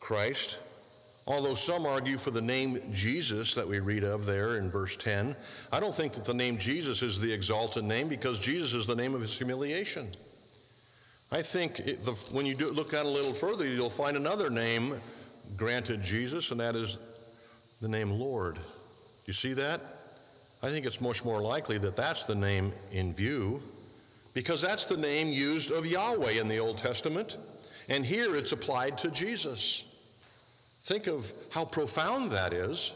Christ. 0.00 0.58
Although 1.26 1.54
some 1.54 1.86
argue 1.86 2.18
for 2.18 2.30
the 2.30 2.42
name 2.42 2.80
Jesus 2.92 3.54
that 3.54 3.66
we 3.66 3.78
read 3.78 4.02
of 4.02 4.26
there 4.26 4.56
in 4.56 4.70
verse 4.70 4.96
10, 4.96 5.36
I 5.70 5.78
don't 5.78 5.94
think 5.94 6.14
that 6.14 6.24
the 6.24 6.34
name 6.34 6.58
Jesus 6.58 7.00
is 7.02 7.20
the 7.20 7.32
exalted 7.32 7.84
name 7.84 8.08
because 8.08 8.40
Jesus 8.40 8.74
is 8.74 8.86
the 8.86 8.96
name 8.96 9.14
of 9.14 9.20
his 9.20 9.36
humiliation. 9.36 10.08
I 11.30 11.40
think 11.40 11.78
it, 11.78 12.00
the, 12.04 12.12
when 12.32 12.44
you 12.44 12.54
do, 12.54 12.72
look 12.72 12.92
at 12.92 13.06
it 13.06 13.06
a 13.06 13.08
little 13.08 13.32
further, 13.32 13.64
you'll 13.64 13.88
find 13.88 14.16
another 14.16 14.50
name 14.50 14.94
granted 15.56 16.02
Jesus, 16.02 16.50
and 16.50 16.60
that 16.60 16.74
is 16.74 16.98
the 17.80 17.88
name 17.88 18.10
Lord. 18.10 18.56
Do 18.56 18.62
you 19.26 19.32
see 19.32 19.52
that? 19.54 19.80
I 20.62 20.68
think 20.68 20.86
it's 20.86 21.00
much 21.00 21.24
more 21.24 21.40
likely 21.40 21.78
that 21.78 21.96
that's 21.96 22.24
the 22.24 22.34
name 22.34 22.72
in 22.90 23.14
view 23.14 23.62
because 24.34 24.62
that's 24.62 24.86
the 24.86 24.96
name 24.96 25.28
used 25.28 25.70
of 25.70 25.86
Yahweh 25.86 26.40
in 26.40 26.48
the 26.48 26.58
Old 26.58 26.78
Testament. 26.78 27.36
And 27.88 28.04
here 28.04 28.36
it's 28.36 28.52
applied 28.52 28.98
to 28.98 29.10
Jesus. 29.10 29.84
Think 30.82 31.06
of 31.06 31.32
how 31.50 31.64
profound 31.64 32.32
that 32.32 32.52
is. 32.52 32.94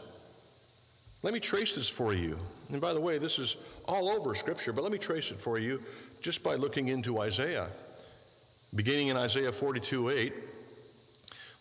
Let 1.23 1.33
me 1.33 1.39
trace 1.39 1.75
this 1.75 1.89
for 1.89 2.13
you. 2.13 2.37
And 2.71 2.81
by 2.81 2.93
the 2.93 3.01
way, 3.01 3.17
this 3.17 3.39
is 3.39 3.57
all 3.87 4.09
over 4.09 4.35
Scripture, 4.35 4.73
but 4.73 4.83
let 4.83 4.91
me 4.91 4.97
trace 4.97 5.31
it 5.31 5.39
for 5.39 5.57
you 5.57 5.81
just 6.21 6.43
by 6.43 6.55
looking 6.55 6.89
into 6.89 7.19
Isaiah. 7.19 7.69
Beginning 8.75 9.07
in 9.07 9.17
Isaiah 9.17 9.51
42 9.51 10.09
8, 10.09 10.33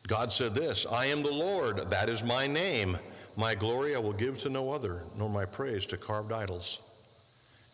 God 0.08 0.32
said 0.32 0.54
this 0.54 0.86
I 0.86 1.06
am 1.06 1.22
the 1.22 1.32
Lord, 1.32 1.90
that 1.90 2.08
is 2.08 2.22
my 2.24 2.46
name. 2.46 2.98
My 3.36 3.54
glory 3.54 3.94
I 3.94 3.98
will 3.98 4.14
give 4.14 4.40
to 4.40 4.48
no 4.48 4.72
other, 4.72 5.02
nor 5.16 5.28
my 5.28 5.44
praise 5.44 5.86
to 5.88 5.98
carved 5.98 6.32
idols. 6.32 6.80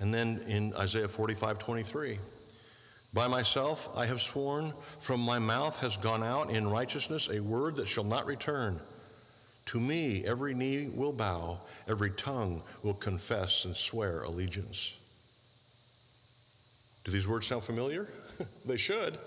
And 0.00 0.12
then 0.12 0.42
in 0.48 0.74
Isaiah 0.74 1.08
45 1.08 1.58
23, 1.58 2.18
by 3.12 3.28
myself 3.28 3.88
I 3.96 4.06
have 4.06 4.20
sworn, 4.20 4.72
from 4.98 5.20
my 5.20 5.38
mouth 5.38 5.78
has 5.78 5.96
gone 5.96 6.22
out 6.22 6.50
in 6.50 6.68
righteousness 6.68 7.28
a 7.28 7.40
word 7.40 7.76
that 7.76 7.86
shall 7.86 8.04
not 8.04 8.26
return. 8.26 8.80
To 9.66 9.80
me 9.80 10.24
every 10.24 10.54
knee 10.54 10.88
will 10.88 11.12
bow, 11.12 11.60
every 11.86 12.10
tongue 12.10 12.62
will 12.82 12.94
confess 12.94 13.64
and 13.64 13.76
swear 13.76 14.22
allegiance. 14.22 14.98
Do 17.04 17.12
these 17.12 17.28
words 17.28 17.46
sound 17.46 17.64
familiar? 17.64 18.08
they 18.64 18.76
should, 18.76 19.18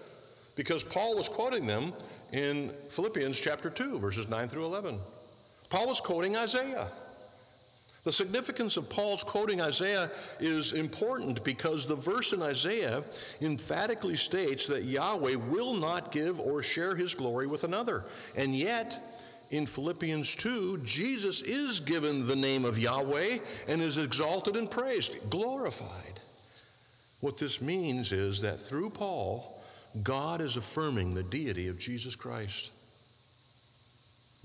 because 0.56 0.84
Paul 0.84 1.15
was 1.15 1.30
quoting 1.30 1.65
them 1.65 1.94
in 2.32 2.72
Philippians 2.89 3.39
chapter 3.39 3.70
2, 3.70 4.00
verses 4.00 4.27
9 4.27 4.48
through 4.48 4.65
11. 4.65 4.98
Paul 5.70 5.88
was 5.88 6.01
quoting 6.01 6.36
Isaiah. 6.36 6.89
The 8.05 8.12
significance 8.12 8.77
of 8.77 8.88
Paul's 8.88 9.24
quoting 9.24 9.59
Isaiah 9.59 10.12
is 10.39 10.74
important 10.74 11.43
because 11.43 11.88
the 11.88 11.95
verse 11.95 12.33
in 12.33 12.41
Isaiah 12.43 13.03
emphatically 13.41 14.15
states 14.15 14.67
that 14.67 14.83
Yahweh 14.83 15.35
will 15.35 15.74
not 15.74 16.12
give 16.12 16.39
or 16.39 16.62
share 16.62 16.95
his 16.95 17.15
glory 17.15 17.47
with 17.47 17.63
another. 17.63 18.05
And 18.38 18.55
yet, 18.55 19.00
in 19.50 19.65
Philippians 19.65 20.35
2, 20.35 20.81
Jesus 20.83 21.41
is 21.41 21.79
given 21.79 22.27
the 22.27 22.35
name 22.35 22.63
of 22.63 22.77
Yahweh 22.77 23.39
and 23.67 23.81
is 23.81 23.97
exalted 23.97 24.55
and 24.55 24.69
praised, 24.69 25.27
glorified. 25.31 26.19
What 27.21 27.39
this 27.39 27.59
means 27.59 28.12
is 28.12 28.41
that 28.41 28.59
through 28.59 28.91
Paul, 28.91 29.63
God 30.03 30.41
is 30.41 30.57
affirming 30.57 31.15
the 31.15 31.24
deity 31.24 31.67
of 31.69 31.79
Jesus 31.79 32.15
Christ. 32.15 32.69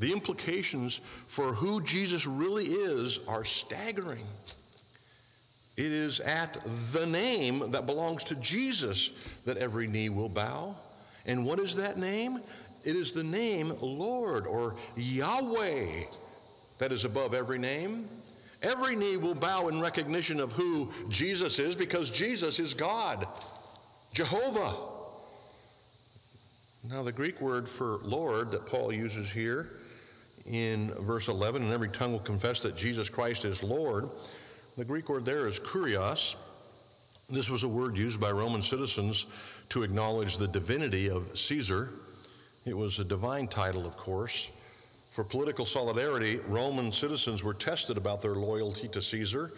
The 0.01 0.13
implications 0.13 0.99
for 0.99 1.53
who 1.53 1.83
Jesus 1.83 2.27
really 2.27 2.65
is 2.65 3.21
are 3.29 3.45
staggering. 3.45 4.25
It 5.77 5.93
is 5.93 6.21
at 6.21 6.57
the 6.93 7.07
name 7.07 7.71
that 7.73 7.87
belongs 7.87 8.25
to 8.25 8.35
Jesus 8.41 9.13
that 9.45 9.59
every 9.59 9.87
knee 9.87 10.09
will 10.09 10.31
bow. 10.31 10.75
And 11.27 11.45
what 11.45 11.59
is 11.59 11.77
that 11.77 11.99
name? 11.99 12.41
It 12.83 12.97
is 12.97 13.13
the 13.13 13.25
name 13.25 13.73
Lord 13.83 14.47
or 14.47 14.75
Yahweh 14.97 16.05
that 16.79 16.93
is 16.93 17.05
above 17.05 17.35
every 17.35 17.59
name. 17.59 18.09
Every 18.63 18.97
knee 18.97 19.19
will 19.19 19.35
bow 19.35 19.69
in 19.69 19.81
recognition 19.81 20.41
of 20.41 20.55
who 20.55 20.91
Jesus 21.11 21.59
is 21.59 21.77
because 21.77 22.09
Jesus 22.09 22.59
is 22.59 22.73
God, 22.73 23.27
Jehovah. 24.15 24.75
Now, 26.89 27.03
the 27.03 27.13
Greek 27.13 27.43
word 27.43 27.69
for 27.69 27.99
Lord 28.03 28.51
that 28.53 28.65
Paul 28.65 28.95
uses 28.95 29.31
here 29.31 29.69
in 30.51 30.93
verse 30.99 31.29
11, 31.29 31.63
and 31.63 31.73
every 31.73 31.89
tongue 31.89 32.13
will 32.13 32.19
confess 32.19 32.61
that 32.63 32.77
Jesus 32.77 33.09
Christ 33.09 33.45
is 33.45 33.63
Lord, 33.63 34.09
the 34.77 34.85
Greek 34.85 35.09
word 35.09 35.25
there 35.25 35.47
is 35.47 35.61
kurios. 35.61 36.37
This 37.29 37.51
was 37.51 37.63
a 37.63 37.69
word 37.69 37.97
used 37.97 38.21
by 38.21 38.31
Roman 38.31 38.63
citizens 38.63 39.27
to 39.69 39.83
acknowledge 39.83 40.37
the 40.37 40.49
divinity 40.49 41.09
of 41.09 41.39
Caesar. 41.39 41.91
It 42.67 42.77
was 42.77 42.99
a 42.99 43.05
divine 43.05 43.47
title, 43.47 43.87
of 43.87 43.97
course. 43.97 44.51
For 45.11 45.23
political 45.23 45.65
solidarity, 45.65 46.39
Roman 46.49 46.93
citizens 46.93 47.45
were 47.45 47.55
tested 47.55 47.97
about 47.97 48.23
their 48.23 48.35
loyalty 48.35 48.89
to 48.89 49.01
Caesar 49.01 49.53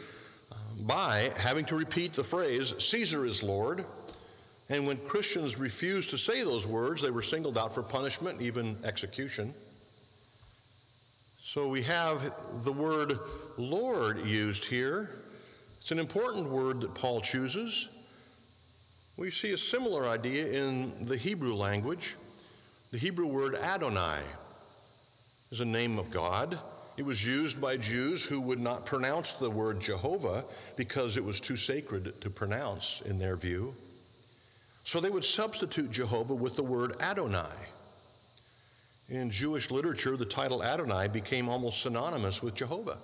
uh, 0.50 0.54
by 0.80 1.30
having 1.38 1.64
to 1.66 1.76
repeat 1.76 2.14
the 2.14 2.24
phrase, 2.24 2.74
Caesar 2.82 3.24
is 3.24 3.42
Lord. 3.42 3.86
And 4.68 4.86
when 4.86 4.96
Christians 4.98 5.58
refused 5.58 6.10
to 6.10 6.18
say 6.18 6.42
those 6.42 6.66
words, 6.66 7.02
they 7.02 7.10
were 7.10 7.22
singled 7.22 7.58
out 7.58 7.74
for 7.74 7.82
punishment, 7.82 8.40
even 8.40 8.76
execution. 8.84 9.54
So 11.44 11.66
we 11.66 11.82
have 11.82 12.32
the 12.62 12.72
word 12.72 13.14
Lord 13.58 14.24
used 14.24 14.66
here. 14.66 15.10
It's 15.78 15.90
an 15.90 15.98
important 15.98 16.48
word 16.48 16.82
that 16.82 16.94
Paul 16.94 17.20
chooses. 17.20 17.90
We 19.16 19.30
see 19.30 19.52
a 19.52 19.56
similar 19.56 20.06
idea 20.06 20.46
in 20.46 21.04
the 21.04 21.16
Hebrew 21.16 21.54
language. 21.54 22.14
The 22.92 22.98
Hebrew 22.98 23.26
word 23.26 23.56
Adonai 23.56 24.20
is 25.50 25.60
a 25.60 25.64
name 25.64 25.98
of 25.98 26.12
God. 26.12 26.60
It 26.96 27.04
was 27.04 27.26
used 27.26 27.60
by 27.60 27.76
Jews 27.76 28.24
who 28.24 28.40
would 28.40 28.60
not 28.60 28.86
pronounce 28.86 29.34
the 29.34 29.50
word 29.50 29.80
Jehovah 29.80 30.44
because 30.76 31.16
it 31.16 31.24
was 31.24 31.40
too 31.40 31.56
sacred 31.56 32.20
to 32.20 32.30
pronounce 32.30 33.00
in 33.00 33.18
their 33.18 33.34
view. 33.34 33.74
So 34.84 35.00
they 35.00 35.10
would 35.10 35.24
substitute 35.24 35.90
Jehovah 35.90 36.36
with 36.36 36.54
the 36.54 36.62
word 36.62 36.94
Adonai. 37.02 37.72
In 39.12 39.28
Jewish 39.28 39.70
literature, 39.70 40.16
the 40.16 40.24
title 40.24 40.62
Adonai 40.62 41.06
became 41.06 41.46
almost 41.46 41.82
synonymous 41.82 42.42
with 42.42 42.54
Jehovah. 42.54 42.96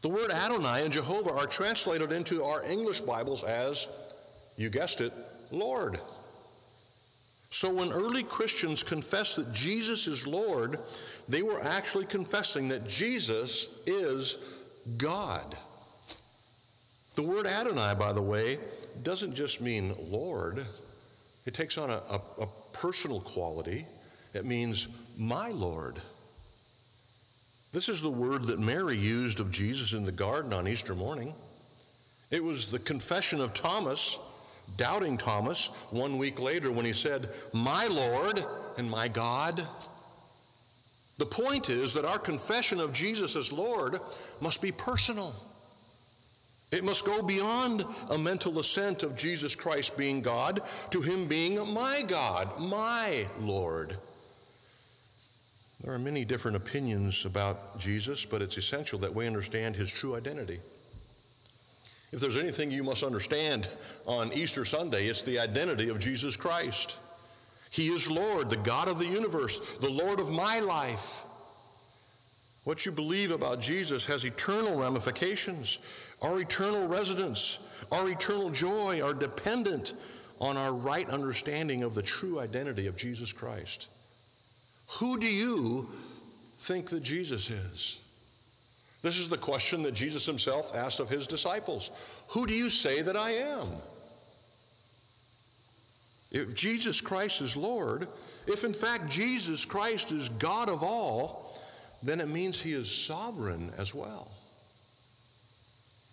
The 0.00 0.08
word 0.08 0.30
Adonai 0.30 0.84
and 0.84 0.92
Jehovah 0.92 1.32
are 1.32 1.46
translated 1.48 2.12
into 2.12 2.44
our 2.44 2.64
English 2.64 3.00
Bibles 3.00 3.42
as, 3.42 3.88
you 4.56 4.70
guessed 4.70 5.00
it, 5.00 5.12
Lord. 5.50 5.98
So 7.50 7.74
when 7.74 7.90
early 7.90 8.22
Christians 8.22 8.84
confessed 8.84 9.34
that 9.34 9.52
Jesus 9.52 10.06
is 10.06 10.24
Lord, 10.24 10.78
they 11.28 11.42
were 11.42 11.60
actually 11.60 12.06
confessing 12.06 12.68
that 12.68 12.88
Jesus 12.88 13.70
is 13.84 14.38
God. 14.98 15.56
The 17.16 17.24
word 17.24 17.48
Adonai, 17.48 17.94
by 17.98 18.12
the 18.12 18.22
way, 18.22 18.58
doesn't 19.02 19.34
just 19.34 19.60
mean 19.60 19.96
Lord, 19.98 20.64
it 21.44 21.54
takes 21.54 21.76
on 21.76 21.90
a, 21.90 22.00
a, 22.08 22.20
a 22.42 22.46
personal 22.72 23.20
quality. 23.20 23.84
It 24.34 24.44
means 24.44 24.88
my 25.18 25.50
Lord. 25.50 26.00
This 27.72 27.88
is 27.88 28.02
the 28.02 28.10
word 28.10 28.44
that 28.44 28.58
Mary 28.58 28.96
used 28.96 29.40
of 29.40 29.50
Jesus 29.50 29.92
in 29.92 30.04
the 30.04 30.12
garden 30.12 30.52
on 30.52 30.68
Easter 30.68 30.94
morning. 30.94 31.34
It 32.30 32.42
was 32.42 32.70
the 32.70 32.78
confession 32.78 33.40
of 33.40 33.54
Thomas, 33.54 34.18
doubting 34.76 35.16
Thomas, 35.16 35.68
one 35.90 36.18
week 36.18 36.40
later 36.40 36.70
when 36.70 36.84
he 36.84 36.92
said, 36.92 37.30
My 37.52 37.86
Lord 37.86 38.44
and 38.78 38.90
my 38.90 39.08
God. 39.08 39.66
The 41.18 41.26
point 41.26 41.68
is 41.68 41.94
that 41.94 42.04
our 42.04 42.18
confession 42.18 42.80
of 42.80 42.92
Jesus 42.92 43.36
as 43.36 43.52
Lord 43.52 43.98
must 44.40 44.60
be 44.60 44.72
personal. 44.72 45.34
It 46.70 46.84
must 46.84 47.04
go 47.04 47.22
beyond 47.22 47.84
a 48.10 48.16
mental 48.16 48.58
assent 48.58 49.02
of 49.02 49.14
Jesus 49.14 49.54
Christ 49.54 49.96
being 49.96 50.22
God 50.22 50.62
to 50.90 51.02
Him 51.02 51.28
being 51.28 51.56
my 51.72 52.02
God, 52.06 52.58
my 52.58 53.26
Lord. 53.38 53.98
There 55.82 55.92
are 55.92 55.98
many 55.98 56.24
different 56.24 56.56
opinions 56.56 57.26
about 57.26 57.78
Jesus, 57.78 58.24
but 58.24 58.40
it's 58.40 58.56
essential 58.56 59.00
that 59.00 59.14
we 59.14 59.26
understand 59.26 59.74
his 59.74 59.90
true 59.90 60.14
identity. 60.14 60.60
If 62.12 62.20
there's 62.20 62.36
anything 62.36 62.70
you 62.70 62.84
must 62.84 63.02
understand 63.02 63.66
on 64.06 64.32
Easter 64.32 64.64
Sunday, 64.64 65.06
it's 65.06 65.22
the 65.22 65.40
identity 65.40 65.88
of 65.88 65.98
Jesus 65.98 66.36
Christ. 66.36 67.00
He 67.70 67.88
is 67.88 68.10
Lord, 68.10 68.50
the 68.50 68.58
God 68.58 68.86
of 68.86 68.98
the 68.98 69.06
universe, 69.06 69.76
the 69.78 69.90
Lord 69.90 70.20
of 70.20 70.30
my 70.30 70.60
life. 70.60 71.24
What 72.64 72.86
you 72.86 72.92
believe 72.92 73.32
about 73.32 73.60
Jesus 73.60 74.06
has 74.06 74.24
eternal 74.24 74.78
ramifications. 74.78 75.80
Our 76.20 76.38
eternal 76.38 76.86
residence, 76.86 77.58
our 77.90 78.08
eternal 78.08 78.50
joy 78.50 79.02
are 79.02 79.14
dependent 79.14 79.94
on 80.38 80.56
our 80.56 80.72
right 80.72 81.08
understanding 81.08 81.82
of 81.82 81.94
the 81.94 82.02
true 82.02 82.38
identity 82.38 82.86
of 82.86 82.96
Jesus 82.96 83.32
Christ. 83.32 83.88
Who 84.98 85.18
do 85.18 85.26
you 85.26 85.88
think 86.58 86.90
that 86.90 87.02
Jesus 87.02 87.50
is? 87.50 88.00
This 89.02 89.18
is 89.18 89.28
the 89.28 89.38
question 89.38 89.82
that 89.82 89.94
Jesus 89.94 90.26
himself 90.26 90.76
asked 90.76 91.00
of 91.00 91.08
his 91.08 91.26
disciples 91.26 92.24
Who 92.30 92.46
do 92.46 92.54
you 92.54 92.70
say 92.70 93.02
that 93.02 93.16
I 93.16 93.30
am? 93.30 93.66
If 96.30 96.54
Jesus 96.54 97.00
Christ 97.00 97.42
is 97.42 97.56
Lord, 97.56 98.08
if 98.46 98.64
in 98.64 98.72
fact 98.72 99.10
Jesus 99.10 99.64
Christ 99.64 100.12
is 100.12 100.30
God 100.30 100.68
of 100.68 100.82
all, 100.82 101.60
then 102.02 102.20
it 102.20 102.28
means 102.28 102.60
he 102.60 102.72
is 102.72 102.90
sovereign 102.90 103.70
as 103.76 103.94
well. 103.94 104.30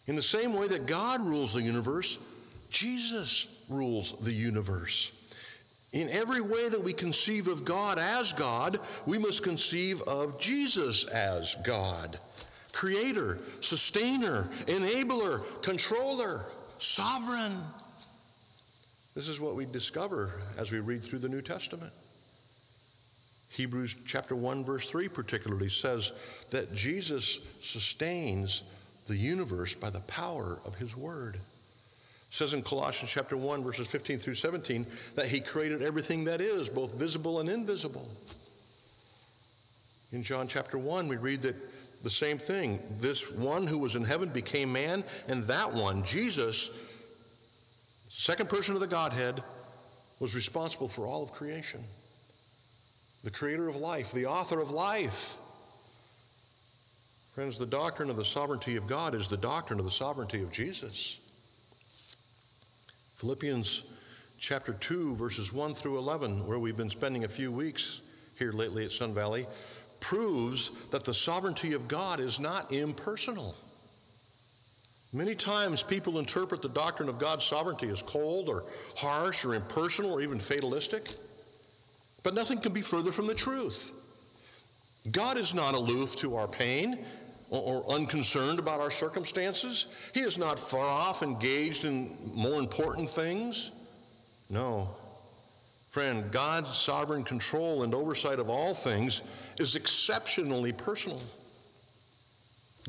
In 0.07 0.15
the 0.15 0.21
same 0.21 0.53
way 0.53 0.67
that 0.67 0.87
God 0.87 1.21
rules 1.21 1.53
the 1.53 1.61
universe, 1.61 2.19
Jesus 2.69 3.47
rules 3.69 4.13
the 4.19 4.33
universe. 4.33 5.11
In 5.91 6.09
every 6.09 6.41
way 6.41 6.69
that 6.69 6.83
we 6.83 6.93
conceive 6.93 7.47
of 7.47 7.65
God 7.65 7.97
as 7.97 8.33
God, 8.33 8.79
we 9.07 9.17
must 9.17 9.43
conceive 9.43 10.01
of 10.03 10.39
Jesus 10.39 11.05
as 11.05 11.55
God 11.65 12.19
creator, 12.71 13.39
sustainer, 13.59 14.43
enabler, 14.67 15.41
controller, 15.61 16.45
sovereign. 16.77 17.57
This 19.15 19.27
is 19.27 19.41
what 19.41 19.55
we 19.55 19.65
discover 19.65 20.31
as 20.57 20.71
we 20.71 20.79
read 20.79 21.03
through 21.03 21.19
the 21.19 21.27
New 21.27 21.41
Testament. 21.41 21.91
Hebrews 23.49 23.97
chapter 24.05 24.35
1 24.35 24.63
verse 24.63 24.89
3 24.89 25.09
particularly 25.09 25.67
says 25.67 26.13
that 26.51 26.73
Jesus 26.73 27.41
sustains 27.59 28.63
the 29.07 29.17
universe 29.17 29.73
by 29.73 29.89
the 29.89 30.01
power 30.01 30.59
of 30.63 30.75
his 30.75 30.95
word 30.95 31.39
says 32.29 32.53
in 32.53 32.61
Colossians 32.61 33.11
chapter 33.11 33.35
1 33.35 33.63
verses 33.63 33.87
15 33.87 34.17
through 34.17 34.35
17 34.35 34.85
that 35.15 35.27
he 35.27 35.39
created 35.39 35.81
everything 35.81 36.25
that 36.25 36.41
is 36.41 36.69
both 36.69 36.93
visible 36.93 37.39
and 37.39 37.49
invisible. 37.49 38.07
In 40.11 40.23
John 40.23 40.47
chapter 40.47 40.77
1 40.77 41.07
we 41.07 41.17
read 41.17 41.41
that 41.41 41.55
the 42.03 42.09
same 42.09 42.37
thing. 42.37 42.79
This 42.97 43.29
one 43.31 43.67
who 43.67 43.77
was 43.77 43.95
in 43.95 44.03
heaven 44.03 44.29
became 44.29 44.71
man 44.71 45.03
and 45.27 45.43
that 45.45 45.73
one 45.73 46.03
Jesus 46.03 46.71
second 48.07 48.49
person 48.49 48.73
of 48.73 48.81
the 48.81 48.87
Godhead 48.87 49.43
was 50.19 50.35
responsible 50.35 50.87
for 50.87 51.05
all 51.05 51.23
of 51.23 51.31
creation. 51.31 51.81
The 53.23 53.31
creator 53.31 53.67
of 53.67 53.75
life, 53.75 54.11
the 54.11 54.25
author 54.25 54.59
of 54.59 54.71
life. 54.71 55.37
Friends, 57.35 57.57
the 57.57 57.65
doctrine 57.65 58.09
of 58.09 58.17
the 58.17 58.25
sovereignty 58.25 58.75
of 58.75 58.87
God 58.87 59.13
is 59.13 59.27
the 59.27 59.37
doctrine 59.37 59.79
of 59.79 59.85
the 59.85 59.91
sovereignty 59.91 60.41
of 60.41 60.51
Jesus. 60.51 61.19
Philippians 63.19 63.83
chapter 64.37 64.71
2, 64.71 65.13
verses 65.15 65.51
1 65.51 65.73
through 65.73 65.97
11, 65.97 66.47
where 66.47 66.57
we've 66.57 66.77
been 66.77 66.89
spending 66.89 67.25
a 67.25 67.27
few 67.27 67.51
weeks 67.51 67.99
here 68.37 68.53
lately 68.53 68.85
at 68.85 68.91
Sun 68.91 69.13
Valley, 69.13 69.45
proves 69.99 70.71
that 70.91 71.03
the 71.03 71.13
sovereignty 71.13 71.73
of 71.73 71.89
God 71.89 72.21
is 72.21 72.39
not 72.39 72.71
impersonal. 72.71 73.57
Many 75.11 75.35
times 75.35 75.83
people 75.83 76.17
interpret 76.17 76.61
the 76.61 76.69
doctrine 76.69 77.09
of 77.09 77.19
God's 77.19 77.43
sovereignty 77.43 77.89
as 77.89 78.01
cold 78.01 78.47
or 78.47 78.63
harsh 78.95 79.43
or 79.43 79.53
impersonal 79.53 80.13
or 80.13 80.21
even 80.21 80.39
fatalistic. 80.39 81.11
But 82.23 82.35
nothing 82.35 82.59
can 82.59 82.71
be 82.71 82.81
further 82.81 83.11
from 83.11 83.27
the 83.27 83.35
truth. 83.35 83.91
God 85.11 85.37
is 85.37 85.53
not 85.53 85.73
aloof 85.73 86.15
to 86.17 86.37
our 86.37 86.47
pain, 86.47 86.99
or, 87.49 87.91
unconcerned 87.91 88.59
about 88.59 88.79
our 88.79 88.91
circumstances. 88.91 89.87
He 90.13 90.21
is 90.21 90.37
not 90.37 90.59
far 90.59 90.85
off 90.85 91.23
engaged 91.23 91.85
in 91.85 92.15
more 92.35 92.59
important 92.59 93.09
things. 93.09 93.71
No. 94.49 94.89
Friend, 95.89 96.31
God's 96.31 96.75
sovereign 96.75 97.23
control 97.23 97.83
and 97.83 97.95
oversight 97.95 98.39
of 98.39 98.49
all 98.49 98.73
things 98.73 99.23
is 99.59 99.75
exceptionally 99.75 100.71
personal. 100.71 101.19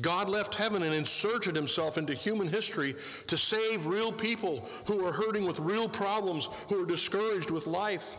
God 0.01 0.29
left 0.29 0.55
heaven 0.55 0.83
and 0.83 0.93
inserted 0.93 1.55
himself 1.55 1.97
into 1.97 2.13
human 2.13 2.47
history 2.47 2.95
to 3.27 3.37
save 3.37 3.85
real 3.85 4.11
people 4.11 4.67
who 4.87 5.05
are 5.05 5.11
hurting 5.11 5.45
with 5.45 5.59
real 5.59 5.89
problems, 5.89 6.49
who 6.69 6.81
are 6.81 6.85
discouraged 6.85 7.51
with 7.51 7.67
life, 7.67 8.17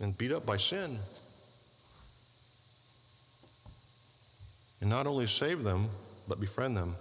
and 0.00 0.16
beat 0.16 0.32
up 0.32 0.46
by 0.46 0.56
sin. 0.56 0.98
And 4.82 4.90
not 4.90 5.06
only 5.06 5.26
save 5.26 5.64
them, 5.64 5.88
but 6.28 6.40
befriend 6.40 6.76
them, 6.76 6.96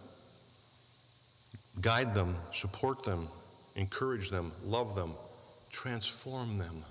guide 1.82 2.14
them, 2.14 2.38
support 2.52 3.04
them, 3.04 3.28
encourage 3.76 4.30
them, 4.30 4.54
love 4.66 4.96
them, 4.96 5.12
transform 5.72 6.58
them. 6.58 6.84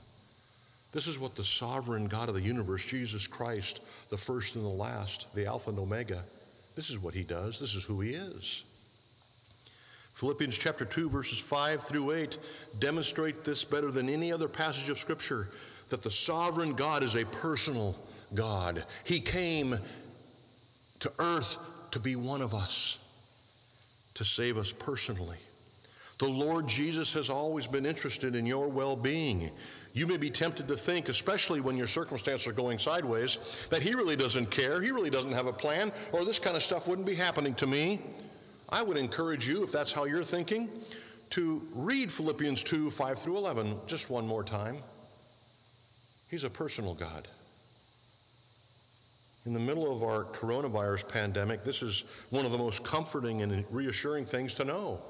This 0.92 1.07
is 1.07 1.18
what 1.18 1.37
the 1.37 1.44
sovereign 1.44 2.09
God 2.09 2.29
of 2.29 2.35
the 2.35 2.42
universe, 2.42 2.85
Jesus 2.85 3.26
Christ, 3.26 3.81
the 4.11 4.18
first 4.18 4.57
and 4.57 4.64
the 4.64 4.68
last, 4.68 5.33
the 5.35 5.46
Alpha 5.46 5.70
and 5.70 5.79
Omega, 5.79 6.24
this 6.74 6.90
is 6.90 6.98
what 6.98 7.14
he 7.14 7.22
does. 7.22 7.59
This 7.59 7.74
is 7.74 7.85
who 7.85 8.00
he 8.00 8.11
is. 8.11 8.64
Philippians 10.14 10.59
chapter 10.59 10.85
2, 10.85 11.09
verses 11.09 11.38
5 11.38 11.83
through 11.83 12.12
8 12.12 12.38
demonstrate 12.79 13.44
this 13.44 13.64
better 13.64 13.90
than 13.90 14.09
any 14.09 14.33
other 14.33 14.48
passage 14.48 14.88
of 14.88 14.98
Scripture 14.98 15.48
that 15.88 16.03
the 16.03 16.11
sovereign 16.11 16.72
God 16.72 17.03
is 17.03 17.16
a 17.16 17.24
personal 17.26 17.96
God. 18.35 18.85
He 19.05 19.20
came 19.20 19.79
to 21.01 21.11
earth 21.19 21.59
to 21.91 21.99
be 21.99 22.17
one 22.17 22.43
of 22.43 22.55
us, 22.55 22.99
to 24.15 24.25
save 24.25 24.59
us 24.59 24.73
personally. 24.73 25.39
The 26.19 26.29
Lord 26.29 26.69
Jesus 26.69 27.15
has 27.15 27.31
always 27.31 27.67
been 27.67 27.87
interested 27.87 28.37
in 28.37 28.45
your 28.45 28.69
well 28.69 28.95
being. 28.95 29.51
You 29.95 30.07
may 30.07 30.19
be 30.19 30.29
tempted 30.29 30.69
to 30.69 30.77
think, 30.77 31.09
especially 31.09 31.63
when 31.63 31.79
your 31.79 31.87
circumstances 31.87 32.47
are 32.47 32.53
going 32.53 32.79
sideways, 32.79 33.67
that 33.71 33.83
He 33.83 33.95
really 33.95 34.17
doesn't 34.17 34.51
care, 34.51 34.83
He 34.83 34.91
really 34.91 35.09
doesn't 35.09 35.33
have 35.33 35.47
a 35.47 35.53
plan, 35.53 35.91
or 36.13 36.25
this 36.25 36.39
kind 36.39 36.57
of 36.57 36.63
stuff 36.63 36.87
wouldn't 36.87 37.07
be 37.07 37.15
happening 37.15 37.55
to 37.55 37.67
me. 37.67 38.01
I 38.69 38.83
would 38.83 38.99
encourage 38.99 39.49
you, 39.49 39.65
if 39.65 39.73
that's 39.73 39.93
how 39.93 40.05
you're 40.05 40.23
thinking, 40.23 40.69
to 41.31 41.63
read 41.75 42.13
Philippians 42.13 42.65
2 42.65 42.91
5 42.91 43.19
through 43.19 43.39
11 43.39 43.77
just 43.87 44.11
one 44.11 44.27
more 44.27 44.45
time. 44.45 44.77
He's 46.31 46.45
a 46.45 46.51
personal 46.51 46.95
God. 46.95 47.29
In 49.51 49.55
the 49.55 49.59
middle 49.59 49.93
of 49.93 50.05
our 50.05 50.27
coronavirus 50.27 51.09
pandemic, 51.09 51.65
this 51.65 51.83
is 51.83 52.05
one 52.31 52.47
of 52.47 52.53
the 52.53 52.59
most 52.59 52.85
comforting 52.85 53.43
and 53.43 53.65
reassuring 53.69 54.25
things 54.25 54.55
to 54.55 54.65
know. 54.65 55.03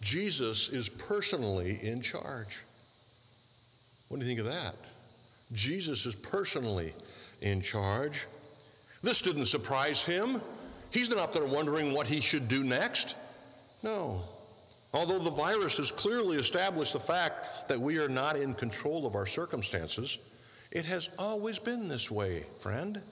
Jesus 0.00 0.68
is 0.68 0.88
personally 0.88 1.76
in 1.82 2.00
charge. 2.00 2.60
What 4.06 4.20
do 4.20 4.24
you 4.24 4.28
think 4.28 4.46
of 4.46 4.54
that? 4.54 4.76
Jesus 5.50 6.06
is 6.06 6.14
personally 6.14 6.94
in 7.40 7.60
charge. 7.60 8.28
This 9.02 9.22
didn't 9.22 9.46
surprise 9.46 10.04
him. 10.04 10.40
He's 10.92 11.10
not 11.10 11.18
up 11.18 11.32
there 11.32 11.44
wondering 11.44 11.92
what 11.92 12.06
he 12.06 12.20
should 12.20 12.46
do 12.46 12.62
next. 12.62 13.16
No. 13.82 14.22
Although 14.94 15.18
the 15.18 15.32
virus 15.32 15.78
has 15.78 15.90
clearly 15.90 16.36
established 16.36 16.92
the 16.92 17.00
fact 17.00 17.66
that 17.66 17.80
we 17.80 17.98
are 17.98 18.08
not 18.08 18.36
in 18.36 18.54
control 18.54 19.04
of 19.04 19.16
our 19.16 19.26
circumstances, 19.26 20.20
it 20.70 20.84
has 20.84 21.10
always 21.18 21.58
been 21.58 21.88
this 21.88 22.08
way, 22.08 22.44
friend. 22.60 23.02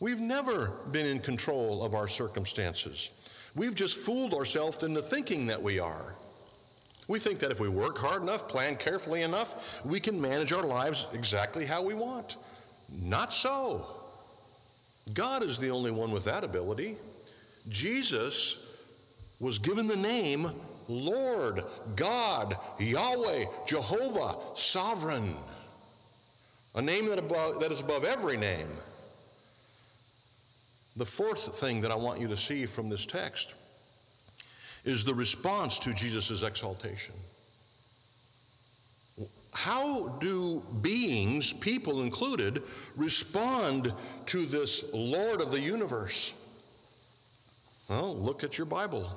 We've 0.00 0.20
never 0.20 0.72
been 0.92 1.06
in 1.06 1.18
control 1.18 1.84
of 1.84 1.94
our 1.94 2.08
circumstances. 2.08 3.10
We've 3.56 3.74
just 3.74 3.98
fooled 3.98 4.32
ourselves 4.34 4.82
into 4.84 5.00
thinking 5.02 5.46
that 5.46 5.62
we 5.62 5.80
are. 5.80 6.14
We 7.08 7.18
think 7.18 7.38
that 7.40 7.50
if 7.50 7.58
we 7.58 7.68
work 7.68 7.98
hard 7.98 8.22
enough, 8.22 8.48
plan 8.48 8.76
carefully 8.76 9.22
enough, 9.22 9.84
we 9.84 9.98
can 9.98 10.20
manage 10.20 10.52
our 10.52 10.62
lives 10.62 11.08
exactly 11.12 11.64
how 11.64 11.82
we 11.82 11.94
want. 11.94 12.36
Not 12.90 13.32
so. 13.32 13.86
God 15.12 15.42
is 15.42 15.58
the 15.58 15.70
only 15.70 15.90
one 15.90 16.12
with 16.12 16.24
that 16.26 16.44
ability. 16.44 16.96
Jesus 17.68 18.64
was 19.40 19.58
given 19.58 19.88
the 19.88 19.96
name 19.96 20.52
Lord, 20.90 21.62
God, 21.96 22.56
Yahweh, 22.78 23.44
Jehovah, 23.66 24.36
Sovereign, 24.54 25.34
a 26.74 26.80
name 26.80 27.06
that, 27.06 27.18
above, 27.18 27.60
that 27.60 27.70
is 27.70 27.80
above 27.80 28.04
every 28.04 28.38
name. 28.38 28.68
The 30.98 31.06
fourth 31.06 31.56
thing 31.56 31.80
that 31.82 31.92
I 31.92 31.94
want 31.94 32.20
you 32.20 32.26
to 32.26 32.36
see 32.36 32.66
from 32.66 32.88
this 32.88 33.06
text 33.06 33.54
is 34.84 35.04
the 35.04 35.14
response 35.14 35.78
to 35.80 35.94
Jesus' 35.94 36.42
exaltation. 36.42 37.14
How 39.54 40.08
do 40.20 40.60
beings, 40.82 41.52
people 41.52 42.02
included, 42.02 42.62
respond 42.96 43.94
to 44.26 44.44
this 44.44 44.84
Lord 44.92 45.40
of 45.40 45.52
the 45.52 45.60
universe? 45.60 46.34
Well, 47.88 48.16
look 48.16 48.42
at 48.42 48.58
your 48.58 48.66
Bible. 48.66 49.08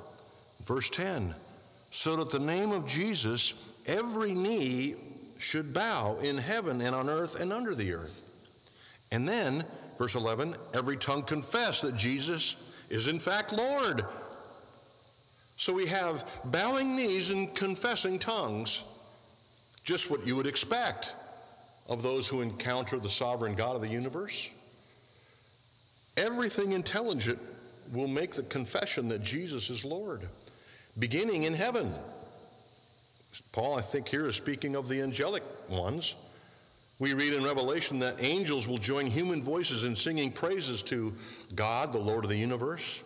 Verse 0.64 0.88
10 0.88 1.34
So 1.90 2.14
that 2.14 2.30
the 2.30 2.38
name 2.38 2.70
of 2.70 2.86
Jesus, 2.86 3.74
every 3.86 4.34
knee 4.34 4.94
should 5.38 5.74
bow 5.74 6.18
in 6.22 6.38
heaven 6.38 6.80
and 6.80 6.94
on 6.94 7.10
earth 7.10 7.40
and 7.40 7.52
under 7.52 7.74
the 7.74 7.92
earth. 7.92 8.28
And 9.10 9.26
then 9.26 9.64
Verse 10.02 10.16
11 10.16 10.56
every 10.74 10.96
tongue 10.96 11.22
confess 11.22 11.80
that 11.82 11.94
Jesus 11.94 12.56
is 12.90 13.06
in 13.06 13.20
fact 13.20 13.52
Lord. 13.52 14.04
So 15.54 15.72
we 15.72 15.86
have 15.86 16.28
bowing 16.44 16.96
knees 16.96 17.30
and 17.30 17.54
confessing 17.54 18.18
tongues, 18.18 18.82
just 19.84 20.10
what 20.10 20.26
you 20.26 20.34
would 20.34 20.48
expect 20.48 21.14
of 21.88 22.02
those 22.02 22.26
who 22.26 22.40
encounter 22.40 22.98
the 22.98 23.08
sovereign 23.08 23.54
God 23.54 23.76
of 23.76 23.80
the 23.80 23.88
universe. 23.88 24.50
Everything 26.16 26.72
intelligent 26.72 27.38
will 27.92 28.08
make 28.08 28.32
the 28.32 28.42
confession 28.42 29.08
that 29.10 29.22
Jesus 29.22 29.70
is 29.70 29.84
Lord, 29.84 30.28
beginning 30.98 31.44
in 31.44 31.52
heaven. 31.52 31.92
Paul, 33.52 33.78
I 33.78 33.82
think, 33.82 34.08
here 34.08 34.26
is 34.26 34.34
speaking 34.34 34.74
of 34.74 34.88
the 34.88 35.00
angelic 35.00 35.44
ones. 35.70 36.16
We 37.02 37.14
read 37.14 37.34
in 37.34 37.42
Revelation 37.42 37.98
that 37.98 38.22
angels 38.22 38.68
will 38.68 38.78
join 38.78 39.06
human 39.06 39.42
voices 39.42 39.82
in 39.82 39.96
singing 39.96 40.30
praises 40.30 40.84
to 40.84 41.12
God, 41.52 41.92
the 41.92 41.98
Lord 41.98 42.22
of 42.22 42.30
the 42.30 42.36
universe. 42.36 43.02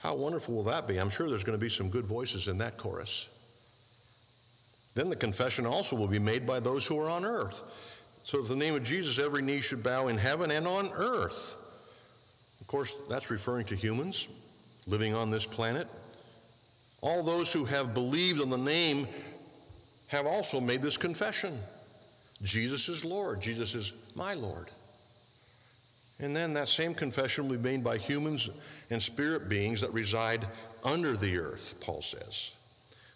How 0.00 0.16
wonderful 0.16 0.56
will 0.56 0.64
that 0.64 0.88
be? 0.88 0.96
I'm 0.96 1.10
sure 1.10 1.28
there's 1.28 1.44
going 1.44 1.56
to 1.56 1.64
be 1.64 1.68
some 1.68 1.90
good 1.90 2.06
voices 2.06 2.48
in 2.48 2.58
that 2.58 2.76
chorus. 2.76 3.30
Then 4.96 5.10
the 5.10 5.14
confession 5.14 5.64
also 5.64 5.94
will 5.94 6.08
be 6.08 6.18
made 6.18 6.44
by 6.44 6.58
those 6.58 6.88
who 6.88 6.98
are 6.98 7.08
on 7.08 7.24
earth. 7.24 7.62
So, 8.24 8.42
the 8.42 8.56
name 8.56 8.74
of 8.74 8.82
Jesus, 8.82 9.20
every 9.20 9.42
knee 9.42 9.60
should 9.60 9.84
bow 9.84 10.08
in 10.08 10.18
heaven 10.18 10.50
and 10.50 10.66
on 10.66 10.90
earth. 10.92 11.56
Of 12.60 12.66
course, 12.66 12.94
that's 13.08 13.30
referring 13.30 13.66
to 13.66 13.76
humans 13.76 14.26
living 14.88 15.14
on 15.14 15.30
this 15.30 15.46
planet. 15.46 15.86
All 17.00 17.22
those 17.22 17.52
who 17.52 17.64
have 17.66 17.94
believed 17.94 18.42
on 18.42 18.50
the 18.50 18.58
name 18.58 19.06
have 20.08 20.26
also 20.26 20.60
made 20.60 20.82
this 20.82 20.96
confession. 20.96 21.60
Jesus 22.42 22.88
is 22.88 23.04
Lord. 23.04 23.40
Jesus 23.40 23.74
is 23.74 23.92
my 24.14 24.34
Lord. 24.34 24.68
And 26.18 26.36
then 26.36 26.52
that 26.54 26.68
same 26.68 26.94
confession 26.94 27.48
will 27.48 27.56
be 27.56 27.70
made 27.70 27.82
by 27.82 27.96
humans 27.96 28.50
and 28.90 29.02
spirit 29.02 29.48
beings 29.48 29.80
that 29.80 29.92
reside 29.92 30.46
under 30.84 31.14
the 31.14 31.38
earth, 31.38 31.76
Paul 31.80 32.02
says. 32.02 32.56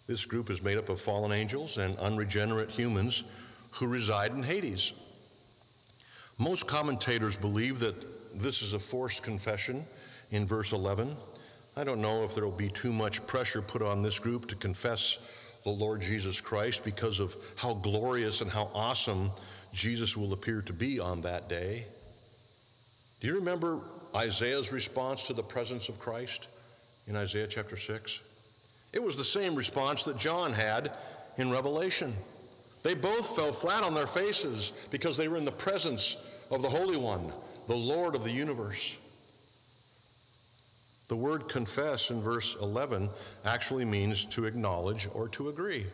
This 0.07 0.25
group 0.25 0.49
is 0.49 0.63
made 0.63 0.77
up 0.77 0.89
of 0.89 0.99
fallen 0.99 1.31
angels 1.31 1.77
and 1.77 1.97
unregenerate 1.97 2.71
humans 2.71 3.23
who 3.71 3.87
reside 3.87 4.31
in 4.31 4.43
Hades. 4.43 4.93
Most 6.37 6.67
commentators 6.67 7.35
believe 7.35 7.79
that 7.79 8.39
this 8.39 8.61
is 8.61 8.73
a 8.73 8.79
forced 8.79 9.23
confession 9.23 9.85
in 10.31 10.45
verse 10.45 10.73
11. 10.73 11.15
I 11.77 11.83
don't 11.83 12.01
know 12.01 12.23
if 12.23 12.35
there 12.35 12.43
will 12.43 12.51
be 12.51 12.69
too 12.69 12.91
much 12.91 13.25
pressure 13.27 13.61
put 13.61 13.81
on 13.81 14.01
this 14.01 14.19
group 14.19 14.47
to 14.47 14.55
confess 14.55 15.19
the 15.65 15.71
Lord 15.71 15.99
Jesus 16.01 16.39
Christ 16.39 16.85
because 16.85 17.19
of 17.19 17.35
how 17.57 17.73
glorious 17.73 18.39
and 18.41 18.51
how 18.51 18.69
awesome 18.73 19.31
Jesus 19.73 20.15
will 20.15 20.31
appear 20.31 20.61
to 20.61 20.71
be 20.71 20.99
on 20.99 21.21
that 21.21 21.49
day. 21.49 21.85
Do 23.19 23.27
you 23.27 23.35
remember 23.35 23.79
Isaiah's 24.15 24.71
response 24.71 25.25
to 25.25 25.33
the 25.33 25.43
presence 25.43 25.89
of 25.89 25.99
Christ 25.99 26.47
in 27.07 27.15
Isaiah 27.15 27.47
chapter 27.47 27.77
6? 27.77 28.21
It 28.93 29.03
was 29.03 29.17
the 29.17 29.23
same 29.23 29.55
response 29.55 30.03
that 30.03 30.17
John 30.17 30.53
had 30.53 30.95
in 31.37 31.49
Revelation. 31.51 32.13
They 32.83 32.93
both 32.93 33.35
fell 33.35 33.51
flat 33.51 33.83
on 33.83 33.95
their 33.95 34.05
faces 34.05 34.87
because 34.91 35.17
they 35.17 35.27
were 35.27 35.37
in 35.37 35.45
the 35.45 35.51
presence 35.51 36.23
of 36.51 36.61
the 36.61 36.69
Holy 36.69 36.95
One, 36.95 37.33
the 37.67 37.75
Lord 37.75 38.15
of 38.15 38.23
the 38.23 38.31
universe. 38.31 38.99
The 41.07 41.15
word 41.15 41.47
confess 41.47 42.09
in 42.09 42.21
verse 42.21 42.55
11 42.61 43.09
actually 43.45 43.85
means 43.85 44.25
to 44.25 44.45
acknowledge 44.45 45.07
or 45.13 45.27
to 45.29 45.49
agree. 45.49 45.85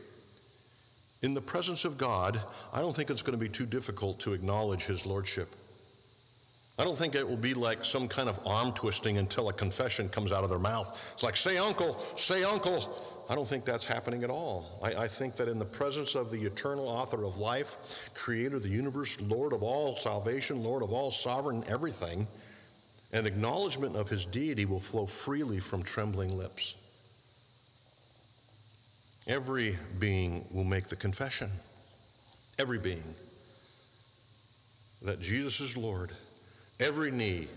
In 1.21 1.33
the 1.33 1.41
presence 1.41 1.85
of 1.85 1.97
God, 1.97 2.41
I 2.73 2.79
don't 2.79 2.95
think 2.95 3.09
it's 3.09 3.21
going 3.21 3.37
to 3.37 3.43
be 3.43 3.49
too 3.49 3.65
difficult 3.65 4.19
to 4.21 4.33
acknowledge 4.33 4.85
His 4.85 5.05
Lordship. 5.05 5.53
I 6.79 6.83
don't 6.83 6.97
think 6.97 7.13
it 7.13 7.27
will 7.27 7.37
be 7.37 7.53
like 7.53 7.85
some 7.85 8.07
kind 8.07 8.27
of 8.27 8.39
arm 8.47 8.71
twisting 8.71 9.19
until 9.19 9.49
a 9.49 9.53
confession 9.53 10.09
comes 10.09 10.31
out 10.31 10.43
of 10.43 10.49
their 10.49 10.57
mouth. 10.57 11.11
It's 11.13 11.21
like, 11.21 11.35
say 11.35 11.57
uncle, 11.57 11.99
say 12.15 12.43
uncle. 12.43 12.97
I 13.29 13.35
don't 13.35 13.47
think 13.47 13.65
that's 13.65 13.85
happening 13.85 14.23
at 14.23 14.31
all. 14.31 14.79
I, 14.81 15.03
I, 15.03 15.07
think 15.07 15.35
that 15.35 15.47
in 15.47 15.59
the 15.59 15.65
presence 15.65 16.15
of 16.15 16.31
the 16.31 16.41
eternal 16.41 16.87
author 16.87 17.23
of 17.23 17.37
life, 17.37 18.09
creator 18.15 18.55
of 18.55 18.63
the 18.63 18.69
universe, 18.69 19.21
Lord 19.21 19.53
of 19.53 19.61
all 19.61 19.95
salvation, 19.95 20.63
Lord 20.63 20.81
of 20.81 20.91
all 20.91 21.11
sovereign 21.11 21.63
everything, 21.67 22.27
an 23.13 23.25
acknowledgement 23.25 23.95
of 23.95 24.09
his 24.09 24.25
deity 24.25 24.65
will 24.65 24.79
flow 24.79 25.05
freely 25.05 25.59
from 25.59 25.83
trembling 25.83 26.37
lips. 26.37 26.77
Every 29.27 29.77
being 29.99 30.45
will 30.51 30.63
make 30.63 30.87
the 30.87 30.95
confession, 30.95 31.51
every 32.57 32.79
being, 32.79 33.15
that 35.01 35.19
Jesus 35.19 35.59
is 35.59 35.77
Lord. 35.77 36.11
Every 36.79 37.11
knee 37.11 37.47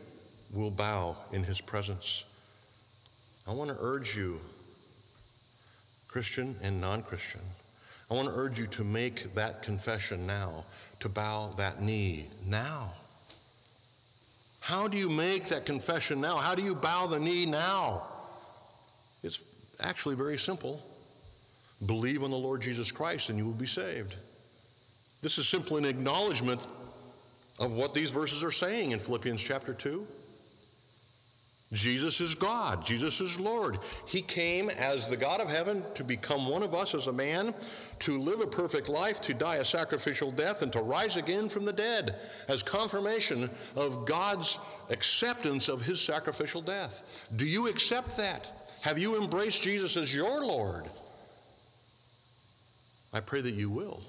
will 0.52 0.70
bow 0.70 1.16
in 1.32 1.44
his 1.44 1.60
presence. 1.60 2.24
I 3.46 3.52
want 3.52 3.70
to 3.70 3.76
urge 3.78 4.16
you, 4.16 4.40
Christian 6.08 6.56
and 6.62 6.80
non 6.80 7.02
Christian, 7.02 7.40
I 8.10 8.14
want 8.14 8.28
to 8.28 8.34
urge 8.34 8.58
you 8.58 8.66
to 8.66 8.84
make 8.84 9.34
that 9.34 9.62
confession 9.62 10.26
now, 10.26 10.66
to 11.00 11.08
bow 11.08 11.48
that 11.56 11.80
knee 11.80 12.26
now. 12.44 12.92
How 14.64 14.88
do 14.88 14.96
you 14.96 15.10
make 15.10 15.48
that 15.48 15.66
confession 15.66 16.22
now? 16.22 16.38
How 16.38 16.54
do 16.54 16.62
you 16.62 16.74
bow 16.74 17.06
the 17.06 17.20
knee 17.20 17.44
now? 17.44 18.04
It's 19.22 19.44
actually 19.78 20.14
very 20.14 20.38
simple. 20.38 20.80
Believe 21.84 22.22
on 22.22 22.30
the 22.30 22.38
Lord 22.38 22.62
Jesus 22.62 22.90
Christ 22.90 23.28
and 23.28 23.38
you 23.38 23.44
will 23.44 23.52
be 23.52 23.66
saved. 23.66 24.16
This 25.20 25.36
is 25.36 25.46
simply 25.46 25.82
an 25.82 25.84
acknowledgement 25.84 26.66
of 27.60 27.72
what 27.72 27.92
these 27.92 28.10
verses 28.10 28.42
are 28.42 28.50
saying 28.50 28.92
in 28.92 28.98
Philippians 28.98 29.42
chapter 29.42 29.74
2. 29.74 30.06
Jesus 31.74 32.20
is 32.20 32.36
God. 32.36 32.84
Jesus 32.84 33.20
is 33.20 33.40
Lord. 33.40 33.78
He 34.06 34.22
came 34.22 34.70
as 34.70 35.08
the 35.08 35.16
God 35.16 35.40
of 35.40 35.50
heaven 35.50 35.82
to 35.94 36.04
become 36.04 36.46
one 36.46 36.62
of 36.62 36.72
us 36.72 36.94
as 36.94 37.08
a 37.08 37.12
man, 37.12 37.52
to 37.98 38.18
live 38.18 38.40
a 38.40 38.46
perfect 38.46 38.88
life, 38.88 39.20
to 39.22 39.34
die 39.34 39.56
a 39.56 39.64
sacrificial 39.64 40.30
death, 40.30 40.62
and 40.62 40.72
to 40.72 40.80
rise 40.80 41.16
again 41.16 41.48
from 41.48 41.64
the 41.64 41.72
dead 41.72 42.20
as 42.48 42.62
confirmation 42.62 43.50
of 43.74 44.06
God's 44.06 44.58
acceptance 44.90 45.68
of 45.68 45.82
his 45.82 46.00
sacrificial 46.00 46.62
death. 46.62 47.28
Do 47.34 47.46
you 47.46 47.66
accept 47.68 48.16
that? 48.18 48.48
Have 48.82 48.98
you 48.98 49.20
embraced 49.20 49.62
Jesus 49.62 49.96
as 49.96 50.14
your 50.14 50.44
Lord? 50.44 50.84
I 53.12 53.20
pray 53.20 53.40
that 53.40 53.54
you 53.54 53.68
will 53.68 54.00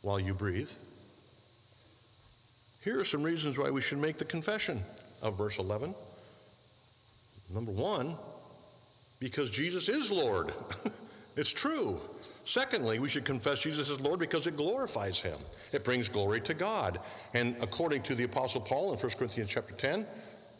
while 0.00 0.18
you 0.18 0.32
breathe. 0.32 0.70
Here 2.82 2.98
are 2.98 3.04
some 3.04 3.22
reasons 3.22 3.58
why 3.58 3.70
we 3.70 3.82
should 3.82 3.98
make 3.98 4.16
the 4.16 4.24
confession 4.24 4.82
of 5.20 5.36
verse 5.36 5.58
11. 5.58 5.94
Number 7.52 7.72
one, 7.72 8.16
because 9.18 9.50
Jesus 9.50 9.88
is 9.88 10.10
Lord. 10.10 10.52
it's 11.36 11.52
true. 11.52 12.00
Secondly, 12.44 12.98
we 12.98 13.08
should 13.08 13.24
confess 13.24 13.62
Jesus 13.62 13.90
is 13.90 14.00
Lord 14.00 14.18
because 14.18 14.46
it 14.46 14.56
glorifies 14.56 15.20
him. 15.20 15.36
It 15.72 15.84
brings 15.84 16.08
glory 16.08 16.40
to 16.42 16.54
God. 16.54 16.98
And 17.34 17.56
according 17.60 18.02
to 18.04 18.14
the 18.14 18.24
apostle 18.24 18.60
Paul 18.60 18.92
in 18.92 18.98
1 18.98 19.12
Corinthians 19.16 19.50
chapter 19.50 19.74
10, 19.74 20.06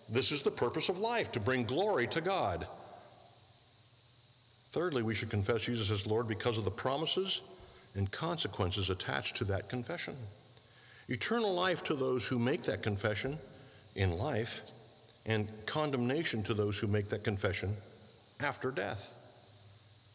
this 0.08 0.30
is 0.30 0.42
the 0.42 0.50
purpose 0.50 0.88
of 0.88 0.98
life 0.98 1.32
to 1.32 1.40
bring 1.40 1.64
glory 1.64 2.06
to 2.08 2.20
God. 2.20 2.66
Thirdly, 4.70 5.02
we 5.02 5.14
should 5.14 5.30
confess 5.30 5.62
Jesus 5.62 5.90
as 5.90 6.06
Lord 6.06 6.28
because 6.28 6.56
of 6.56 6.64
the 6.64 6.70
promises 6.70 7.42
and 7.94 8.10
consequences 8.10 8.90
attached 8.90 9.36
to 9.36 9.44
that 9.44 9.68
confession. 9.68 10.16
Eternal 11.08 11.52
life 11.52 11.82
to 11.84 11.94
those 11.94 12.28
who 12.28 12.38
make 12.38 12.62
that 12.62 12.82
confession 12.82 13.38
in 13.94 14.18
life 14.18 14.62
and 15.26 15.48
condemnation 15.66 16.42
to 16.44 16.54
those 16.54 16.78
who 16.78 16.86
make 16.86 17.08
that 17.08 17.24
confession 17.24 17.76
after 18.40 18.70
death. 18.70 19.12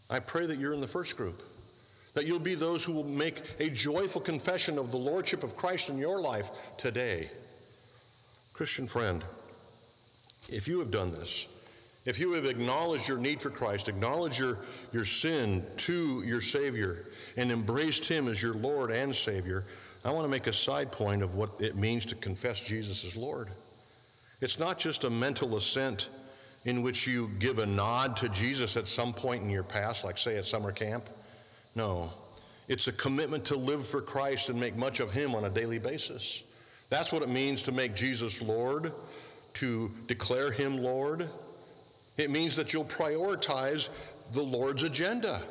I 0.10 0.20
pray 0.20 0.46
that 0.46 0.58
you're 0.58 0.74
in 0.74 0.82
the 0.82 0.88
first 0.88 1.18
group, 1.18 1.44
that 2.14 2.26
you'll 2.26 2.40
be 2.40 2.56
those 2.56 2.84
who 2.84 2.94
will 2.94 3.04
make 3.04 3.42
a 3.60 3.70
joyful 3.70 4.22
confession 4.22 4.78
of 4.78 4.92
the 4.92 4.98
Lordship 4.98 5.44
of 5.44 5.56
Christ 5.56 5.90
in 5.90 5.98
your 5.98 6.20
life 6.20 6.78
today. 6.78 7.30
Christian 8.54 8.88
friend, 8.88 9.24
if 10.50 10.68
you 10.68 10.80
have 10.80 10.92
done 10.92 11.12
this, 11.12 11.54
if 12.06 12.20
you 12.20 12.32
have 12.34 12.46
acknowledged 12.46 13.10
your 13.10 13.18
need 13.18 13.42
for 13.42 13.50
Christ, 13.50 13.90
acknowledged 13.90 14.40
your, 14.40 14.60
your 14.94 15.04
sin 15.04 15.66
to 15.78 16.24
your 16.26 16.40
Savior, 16.40 17.06
and 17.36 17.52
embraced 17.52 18.10
Him 18.10 18.30
as 18.30 18.42
your 18.42 18.54
Lord 18.54 18.92
and 18.92 19.14
Savior, 19.14 19.66
I 20.06 20.12
want 20.12 20.24
to 20.24 20.30
make 20.30 20.48
a 20.48 20.54
side 20.54 20.90
point 20.90 21.22
of 21.22 21.36
what 21.36 21.60
it 21.60 21.76
means 21.76 22.06
to 22.06 22.16
confess 22.16 22.62
Jesus 22.62 23.04
as 23.04 23.18
Lord. 23.18 23.50
It's 24.40 24.60
not 24.60 24.78
just 24.78 25.04
a 25.04 25.10
mental 25.10 25.56
assent 25.56 26.10
in 26.66 26.82
which 26.82 27.08
you 27.08 27.32
give 27.40 27.60
a 27.60 27.66
nod 27.66 28.18
to 28.18 28.30
Jesus 28.30 28.78
at 28.78 28.88
some 28.88 29.14
point 29.14 29.42
in 29.42 29.50
your 29.50 29.64
past, 29.64 30.04
like, 30.04 30.18
say, 30.18 30.38
at 30.38 30.46
summer 30.46 30.72
camp. 30.72 31.10
No, 31.76 32.12
it's 32.68 32.88
a 32.88 32.92
commitment 32.92 33.46
to 33.46 33.56
live 33.56 33.86
for 33.88 34.02
Christ 34.02 34.50
and 34.50 34.60
make 34.60 34.76
much 34.76 35.00
of 35.00 35.12
Him 35.12 35.34
on 35.34 35.46
a 35.46 35.50
daily 35.50 35.80
basis. 35.80 36.44
That's 36.90 37.12
what 37.12 37.22
it 37.22 37.30
means 37.30 37.64
to 37.64 37.72
make 37.72 37.96
Jesus 37.96 38.42
Lord, 38.42 38.92
to 39.56 39.92
declare 40.08 40.52
Him 40.52 40.78
Lord. 40.78 41.30
It 42.18 42.30
means 42.30 42.56
that 42.58 42.74
you'll 42.74 42.86
prioritize 42.86 43.90
the 44.34 44.42
Lord's 44.42 44.84
agenda. 44.84 45.42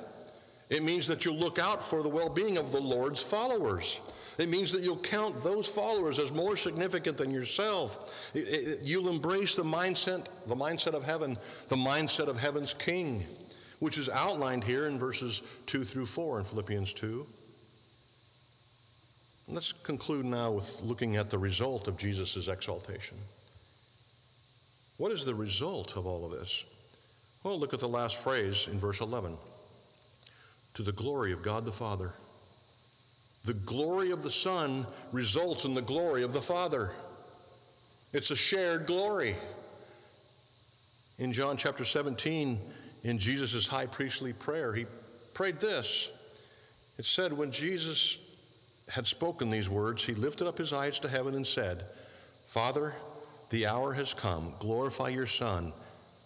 It 0.69 0.83
means 0.83 1.07
that 1.07 1.25
you'll 1.25 1.37
look 1.37 1.59
out 1.59 1.81
for 1.81 2.03
the 2.03 2.09
well 2.09 2.29
being 2.29 2.59
of 2.59 2.73
the 2.73 2.81
Lord's 2.81 3.23
followers. 3.23 4.01
It 4.39 4.49
means 4.49 4.73
that 4.73 4.83
you'll 4.83 4.97
count 4.99 5.43
those 5.43 5.67
followers 5.67 6.19
as 6.19 6.33
more 6.33 6.57
significant 6.57 7.17
than 7.17 7.31
yourself. 7.31 8.31
It, 8.35 8.41
it, 8.41 8.81
you'll 8.85 9.09
embrace 9.09 9.55
the 9.55 9.65
mindset, 9.65 10.27
the 10.47 10.57
mindset 10.57 10.93
of 10.93 11.05
heaven, 11.05 11.39
the 11.69 11.77
mindset 11.77 12.29
of 12.29 12.39
heaven's 12.39 12.75
king, 12.75 13.25
which 13.79 13.97
is 13.97 14.09
outlined 14.11 14.65
here 14.65 14.87
in 14.87 14.99
verses 14.99 15.43
2 15.67 15.85
through 15.85 16.07
4 16.07 16.41
in 16.41 16.45
Philippians 16.45 16.93
2. 16.93 17.27
Let's 19.49 19.73
conclude 19.73 20.27
now 20.27 20.51
with 20.51 20.83
looking 20.83 21.17
at 21.17 21.31
the 21.31 21.39
result 21.39 21.89
of 21.89 21.97
Jesus' 21.97 22.49
exaltation. 22.49 23.17
What 24.97 25.13
is 25.13 25.25
the 25.25 25.35
result 25.35 25.97
of 25.97 26.07
all 26.07 26.25
of 26.25 26.33
this? 26.33 26.65
Well, 27.43 27.59
look 27.59 27.73
at 27.73 27.81
the 27.81 27.89
last 27.89 28.23
phrase 28.23 28.67
in 28.67 28.81
verse 28.81 29.01
11 29.01 29.37
to 30.75 30.83
the 30.83 30.93
glory 30.93 31.33
of 31.33 31.43
God 31.43 31.65
the 31.65 31.73
Father. 31.73 32.13
The 33.47 33.55
glory 33.55 34.11
of 34.11 34.25
the 34.25 34.31
Son 34.31 34.89
results 35.13 35.65
in 35.65 35.75
the 35.75 35.83
glory 35.83 36.25
of 36.25 36.33
the 36.33 36.43
Father. 36.43 36.91
It's 38.13 38.33
a 38.33 38.37
shared 38.37 38.87
glory. 38.89 39.37
In 41.19 41.33
John 41.33 41.57
chapter 41.57 41.85
17, 41.85 42.59
in 43.05 43.19
Jesus' 43.19 43.69
high 43.69 43.87
priestly 43.87 44.33
prayer, 44.33 44.75
he 44.75 44.87
prayed 45.33 45.61
this. 45.61 46.11
It 46.99 47.05
said, 47.05 47.33
When 47.33 47.53
Jesus 47.53 48.19
had 48.89 49.07
spoken 49.07 49.49
these 49.49 49.71
words, 49.71 50.05
he 50.05 50.15
lifted 50.15 50.49
up 50.49 50.59
his 50.59 50.73
eyes 50.73 50.99
to 50.99 51.09
heaven 51.09 51.37
and 51.37 51.47
said, 51.47 51.85
Father, 52.47 52.95
the 53.51 53.69
hour 53.69 53.93
has 53.93 54.13
come. 54.13 54.55
Glorify 54.59 55.11
your 55.11 55.27
Son, 55.27 55.73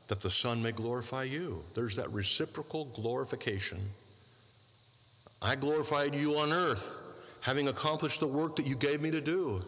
that 0.09 0.23
the 0.23 0.31
Son 0.31 0.63
may 0.63 0.73
glorify 0.73 1.25
you. 1.25 1.65
There's 1.75 1.97
that 1.97 2.11
reciprocal 2.13 2.87
glorification. 2.87 3.91
I 5.43 5.55
glorified 5.57 6.15
you 6.15 6.39
on 6.39 6.51
earth 6.51 7.09
having 7.43 7.69
accomplished 7.69 8.21
the 8.21 8.27
work 8.27 8.57
that 8.57 8.67
you 8.67 8.77
gave 8.77 9.01
me 9.01 9.11
to 9.11 9.21
do. 9.21 9.63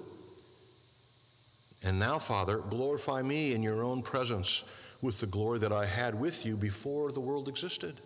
And 1.82 1.98
now, 1.98 2.18
Father, 2.18 2.58
glorify 2.58 3.22
me 3.22 3.54
in 3.54 3.62
your 3.62 3.82
own 3.82 4.02
presence 4.02 4.64
with 5.00 5.20
the 5.20 5.26
glory 5.26 5.58
that 5.58 5.72
I 5.72 5.86
had 5.86 6.14
with 6.14 6.46
you 6.46 6.56
before 6.56 7.10
the 7.10 7.20
world 7.20 7.48
existed. 7.48 8.00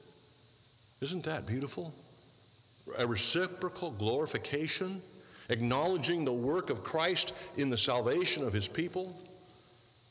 Isn't 1.02 1.24
that 1.24 1.46
beautiful? 1.46 1.94
A 2.98 3.07
reciprocal 3.07 3.90
glorification, 3.90 5.02
acknowledging 5.50 6.24
the 6.24 6.33
work 6.33 6.70
of 6.70 6.83
Christ 6.83 7.35
in 7.57 7.68
the 7.68 7.76
salvation 7.76 8.44
of 8.44 8.55
his 8.55 8.68
people. 8.68 9.20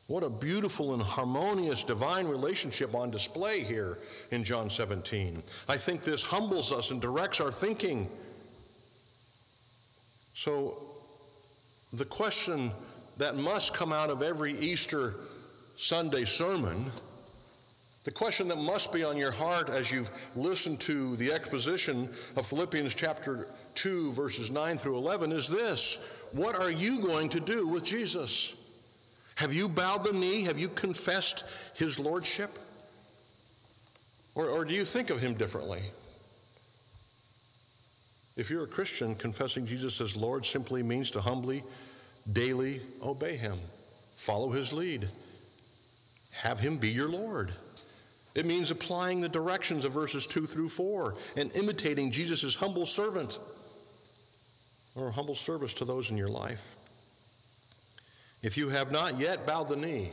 What 0.08 0.24
a 0.24 0.30
beautiful 0.30 0.94
and 0.94 1.02
harmonious 1.02 1.84
divine 1.84 2.28
relationship 2.28 2.94
on 2.94 3.10
display 3.10 3.64
here 3.64 3.98
in 4.30 4.44
John 4.44 4.70
17. 4.70 5.42
I 5.68 5.78
think 5.78 6.04
this 6.04 6.24
humbles 6.24 6.72
us 6.72 6.92
and 6.92 7.02
directs 7.02 7.42
our 7.42 7.52
thinking 7.52 8.08
so, 10.36 10.76
the 11.94 12.04
question 12.04 12.72
that 13.18 13.38
must 13.38 13.74
come 13.74 13.94
out 13.94 14.10
of 14.10 14.22
every 14.22 14.52
Easter 14.60 15.16
Sunday 15.78 16.26
sermon, 16.26 16.88
the 18.04 18.12
question 18.12 18.50
that 18.50 18.58
must 18.58 18.92
be 18.92 19.02
on 19.02 19.16
your 19.16 19.32
heart 19.32 19.70
as 19.70 19.94
you've 19.94 20.12
listened 20.36 20.82
to 20.82 21.16
the 21.16 21.32
exposition 21.32 22.10
of 22.36 22.46
Philippians 22.46 22.94
chapter 22.94 23.48
2, 23.76 24.12
verses 24.12 24.52
9 24.52 24.76
through 24.76 24.98
11, 24.98 25.32
is 25.32 25.48
this 25.48 26.28
What 26.34 26.60
are 26.60 26.70
you 26.70 27.02
going 27.02 27.30
to 27.30 27.40
do 27.40 27.70
with 27.70 27.86
Jesus? 27.86 28.58
Have 29.36 29.54
you 29.54 29.70
bowed 29.70 30.04
the 30.04 30.12
knee? 30.12 30.44
Have 30.44 30.60
you 30.60 30.68
confessed 30.68 31.46
his 31.78 31.98
lordship? 31.98 32.60
Or, 34.36 34.50
or 34.50 34.66
do 34.66 34.74
you 34.74 34.84
think 34.84 35.10
of 35.10 35.22
him 35.22 35.36
differently? 35.36 35.82
If 38.36 38.50
you're 38.50 38.64
a 38.64 38.68
Christian, 38.68 39.16
confessing 39.16 39.66
Jesus 39.66 40.02
as 40.02 40.18
Lord 40.18 40.46
simply 40.46 40.84
means 40.84 41.12
to 41.12 41.22
humbly 41.22 41.64
daily 42.32 42.82
obey 43.02 43.38
him, 43.38 43.56
follow 44.16 44.50
his 44.50 44.74
lead, 44.74 45.08
have 46.34 46.60
him 46.60 46.78
be 46.78 46.90
your 46.90 47.08
Lord. 47.08 47.54
It 48.34 48.46
means 48.46 48.72
applying 48.72 49.22
the 49.22 49.30
directions 49.30 49.86
of 49.86 49.94
verses 49.94 50.28
2 50.28 50.46
through 50.46 50.68
4 50.68 51.16
and 51.38 51.56
imitating 51.56 52.12
Jesus' 52.12 52.56
humble 52.56 52.86
servant 52.86 53.40
or 54.96 55.12
humble 55.12 55.36
service 55.36 55.74
to 55.76 55.86
those 55.86 56.12
in 56.12 56.18
your 56.18 56.28
life. 56.28 56.76
If 58.42 58.58
you 58.58 58.70
have 58.70 58.92
not 58.92 59.18
yet 59.20 59.48
bowed 59.48 59.70
the 59.70 59.78
knee, 59.78 60.12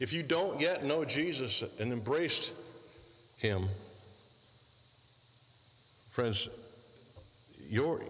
if 0.00 0.12
you 0.12 0.22
don't 0.22 0.60
yet 0.60 0.84
know 0.84 1.04
Jesus 1.04 1.62
and 1.78 1.92
embraced 1.92 2.52
him, 3.36 3.68
friends, 6.10 6.48
your, 7.72 8.02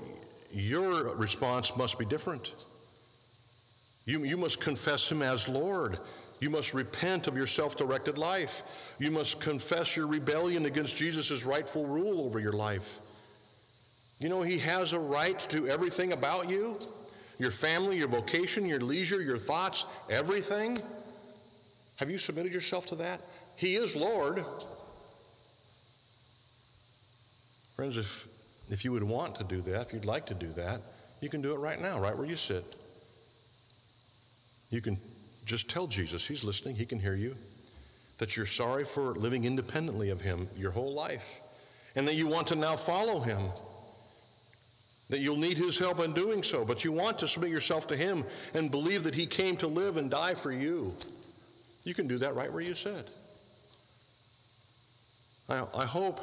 your 0.51 1.14
response 1.14 1.77
must 1.77 1.96
be 1.96 2.05
different. 2.05 2.53
You, 4.05 4.25
you 4.25 4.37
must 4.37 4.61
confess 4.61 5.11
him 5.11 5.22
as 5.22 5.48
Lord. 5.48 6.01
You 6.40 6.51
must 6.51 6.75
repent 6.75 7.29
of 7.29 7.37
your 7.37 7.46
self 7.46 7.77
directed 7.77 8.18
life. 8.18 8.96
You 8.98 9.12
must 9.12 9.40
confess 9.40 9.96
your 9.96 10.09
rebellion 10.09 10.66
against 10.66 10.96
Jesus' 10.96 11.44
rightful 11.44 11.87
rule 11.87 12.22
over 12.22 12.40
your 12.40 12.53
life. 12.53 12.98
You 14.18 14.29
know, 14.29 14.42
He 14.42 14.59
has 14.59 14.92
a 14.92 14.98
right 14.98 15.38
to 15.51 15.68
everything 15.68 16.12
about 16.12 16.51
you 16.51 16.79
your 17.38 17.53
family, 17.53 17.98
your 17.98 18.09
vocation, 18.09 18.66
your 18.66 18.81
leisure, 18.81 19.22
your 19.22 19.38
thoughts, 19.38 19.87
everything. 20.11 20.79
Have 21.96 22.11
you 22.11 22.18
submitted 22.18 22.53
yourself 22.53 22.87
to 22.87 22.96
that? 22.96 23.20
He 23.57 23.75
is 23.75 23.96
Lord. 23.96 24.44
Friends, 27.75 27.96
if, 27.96 28.29
if 28.72 28.87
you 28.87 28.92
would 28.92 29.02
want 29.02 29.35
to 29.35 29.44
do 29.44 29.61
that, 29.61 29.82
if 29.82 29.92
you'd 29.92 30.06
like 30.06 30.24
to 30.24 30.35
do 30.35 30.50
that, 30.54 30.80
you 31.20 31.28
can 31.28 31.42
do 31.42 31.52
it 31.52 31.58
right 31.58 31.80
now, 31.80 32.00
right 32.00 32.16
where 32.16 32.26
you 32.26 32.35
sit. 32.35 32.74
You 34.70 34.80
can 34.80 34.96
just 35.44 35.68
tell 35.68 35.87
Jesus, 35.87 36.26
He's 36.26 36.42
listening, 36.42 36.76
He 36.76 36.87
can 36.87 36.98
hear 36.98 37.14
you, 37.14 37.37
that 38.16 38.35
you're 38.35 38.46
sorry 38.46 38.85
for 38.85 39.14
living 39.14 39.44
independently 39.44 40.08
of 40.08 40.22
Him 40.22 40.48
your 40.56 40.70
whole 40.70 40.94
life, 40.94 41.42
and 41.94 42.08
that 42.08 42.14
you 42.14 42.26
want 42.26 42.46
to 42.46 42.56
now 42.56 42.74
follow 42.74 43.20
Him. 43.20 43.42
That 45.11 45.18
you'll 45.18 45.37
need 45.37 45.58
His 45.58 45.78
help 45.78 46.00
in 46.00 46.14
doing 46.14 46.42
so, 46.42 46.64
but 46.64 46.82
you 46.82 46.92
want 46.92 47.18
to 47.18 47.28
submit 47.28 47.50
yourself 47.50 47.87
to 47.88 47.96
Him 47.96 48.24
and 48.54 48.70
believe 48.70 49.04
that 49.04 49.14
He 49.14 49.26
came 49.26 49.58
to 49.58 49.66
live 49.66 49.98
and 49.98 50.11
die 50.11 50.32
for 50.32 50.50
you. 50.50 50.94
You 51.85 51.92
can 51.92 52.08
do 52.08 52.16
that 52.18 52.35
right 52.35 52.50
where 52.50 52.62
you 52.62 52.72
sit. 52.72 53.06
I, 55.50 55.62
I 55.76 55.85
hope 55.85 56.22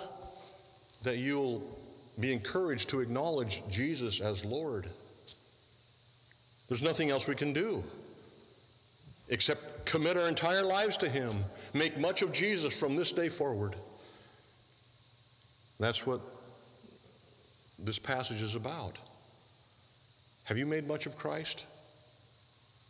that 1.04 1.18
you'll 1.18 1.79
be 2.20 2.34
encouraged 2.34 2.90
to 2.90 3.00
acknowledge 3.00 3.64
Jesus 3.70 4.20
as 4.20 4.44
Lord. 4.44 4.88
There's 6.68 6.84
nothing 6.84 7.10
else 7.10 7.28
we 7.28 7.36
can 7.36 7.54
do 7.54 7.84
except 9.30 9.86
commit 9.86 10.18
our 10.18 10.28
entire 10.28 10.64
lives 10.64 10.98
to 10.98 11.10
Him, 11.10 11.32
make 11.74 11.98
much 12.00 12.22
of 12.22 12.34
Jesus 12.34 12.78
from 12.78 12.96
this 12.96 13.12
day 13.12 13.30
forward. 13.30 13.76
That's 15.80 16.06
what 16.06 16.20
this 17.78 18.00
passage 18.00 18.42
is 18.42 18.56
about. 18.56 18.98
Have 20.46 20.58
you 20.58 20.66
made 20.66 20.88
much 20.88 21.06
of 21.06 21.18
Christ? 21.18 21.66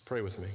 Pray 0.05 0.21
with 0.21 0.39
me. 0.39 0.47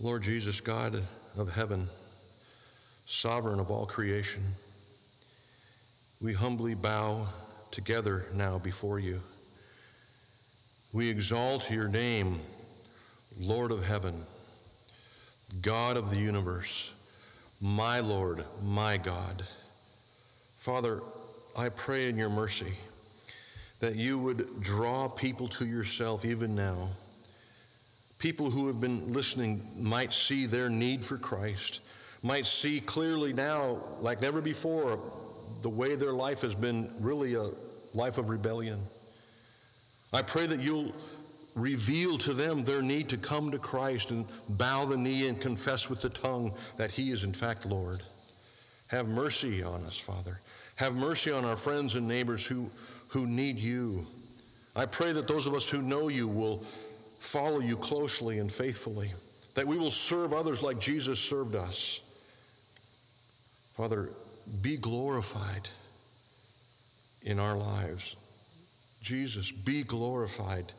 Lord 0.00 0.22
Jesus, 0.22 0.60
God 0.62 1.02
of 1.36 1.54
heaven, 1.54 1.88
sovereign 3.10 3.58
of 3.58 3.72
all 3.72 3.86
creation, 3.86 4.40
we 6.20 6.32
humbly 6.32 6.76
bow 6.76 7.26
together 7.72 8.24
now 8.32 8.56
before 8.56 9.00
you. 9.00 9.20
We 10.92 11.10
exalt 11.10 11.72
your 11.72 11.88
name, 11.88 12.38
Lord 13.38 13.72
of 13.72 13.84
heaven, 13.84 14.22
God 15.60 15.96
of 15.96 16.10
the 16.10 16.18
universe, 16.18 16.94
my 17.60 17.98
Lord, 17.98 18.44
my 18.62 18.96
God. 18.96 19.42
Father, 20.54 21.00
I 21.58 21.68
pray 21.68 22.08
in 22.08 22.16
your 22.16 22.30
mercy 22.30 22.74
that 23.80 23.96
you 23.96 24.20
would 24.20 24.60
draw 24.60 25.08
people 25.08 25.48
to 25.48 25.66
yourself 25.66 26.24
even 26.24 26.54
now. 26.54 26.90
People 28.18 28.50
who 28.50 28.68
have 28.68 28.80
been 28.80 29.12
listening 29.12 29.66
might 29.76 30.12
see 30.12 30.46
their 30.46 30.70
need 30.70 31.04
for 31.04 31.18
Christ, 31.18 31.80
might 32.22 32.46
see 32.46 32.80
clearly 32.80 33.32
now, 33.32 33.78
like 34.00 34.20
never 34.20 34.40
before, 34.40 34.98
the 35.62 35.68
way 35.68 35.96
their 35.96 36.12
life 36.12 36.42
has 36.42 36.54
been 36.54 36.92
really 37.00 37.34
a 37.34 37.50
life 37.94 38.18
of 38.18 38.28
rebellion. 38.28 38.80
I 40.12 40.22
pray 40.22 40.46
that 40.46 40.60
you'll 40.60 40.92
reveal 41.54 42.16
to 42.18 42.32
them 42.32 42.64
their 42.64 42.82
need 42.82 43.08
to 43.10 43.16
come 43.16 43.50
to 43.50 43.58
Christ 43.58 44.10
and 44.10 44.26
bow 44.48 44.84
the 44.84 44.96
knee 44.96 45.28
and 45.28 45.40
confess 45.40 45.90
with 45.90 46.02
the 46.02 46.08
tongue 46.08 46.54
that 46.76 46.92
He 46.92 47.10
is 47.10 47.24
in 47.24 47.32
fact 47.32 47.66
Lord. 47.66 48.02
Have 48.88 49.08
mercy 49.08 49.62
on 49.62 49.84
us, 49.84 49.98
Father. 49.98 50.40
Have 50.76 50.94
mercy 50.94 51.30
on 51.30 51.44
our 51.44 51.56
friends 51.56 51.94
and 51.94 52.08
neighbors 52.08 52.46
who, 52.46 52.70
who 53.08 53.26
need 53.26 53.58
you. 53.58 54.06
I 54.74 54.86
pray 54.86 55.12
that 55.12 55.28
those 55.28 55.46
of 55.46 55.54
us 55.54 55.70
who 55.70 55.82
know 55.82 56.08
you 56.08 56.26
will 56.26 56.64
follow 57.18 57.60
you 57.60 57.76
closely 57.76 58.38
and 58.38 58.50
faithfully, 58.50 59.12
that 59.54 59.66
we 59.66 59.76
will 59.76 59.90
serve 59.90 60.32
others 60.32 60.62
like 60.62 60.80
Jesus 60.80 61.20
served 61.20 61.54
us. 61.54 62.02
Father, 63.80 64.10
be 64.60 64.76
glorified 64.76 65.70
in 67.22 67.38
our 67.38 67.56
lives. 67.56 68.14
Jesus, 69.00 69.50
be 69.50 69.84
glorified 69.84 70.74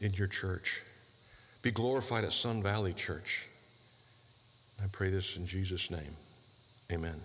in 0.00 0.12
your 0.14 0.26
church. 0.26 0.82
Be 1.62 1.70
glorified 1.70 2.24
at 2.24 2.32
Sun 2.32 2.64
Valley 2.64 2.92
Church. 2.92 3.46
I 4.82 4.88
pray 4.90 5.10
this 5.10 5.36
in 5.36 5.46
Jesus' 5.46 5.92
name. 5.92 6.16
Amen. 6.90 7.20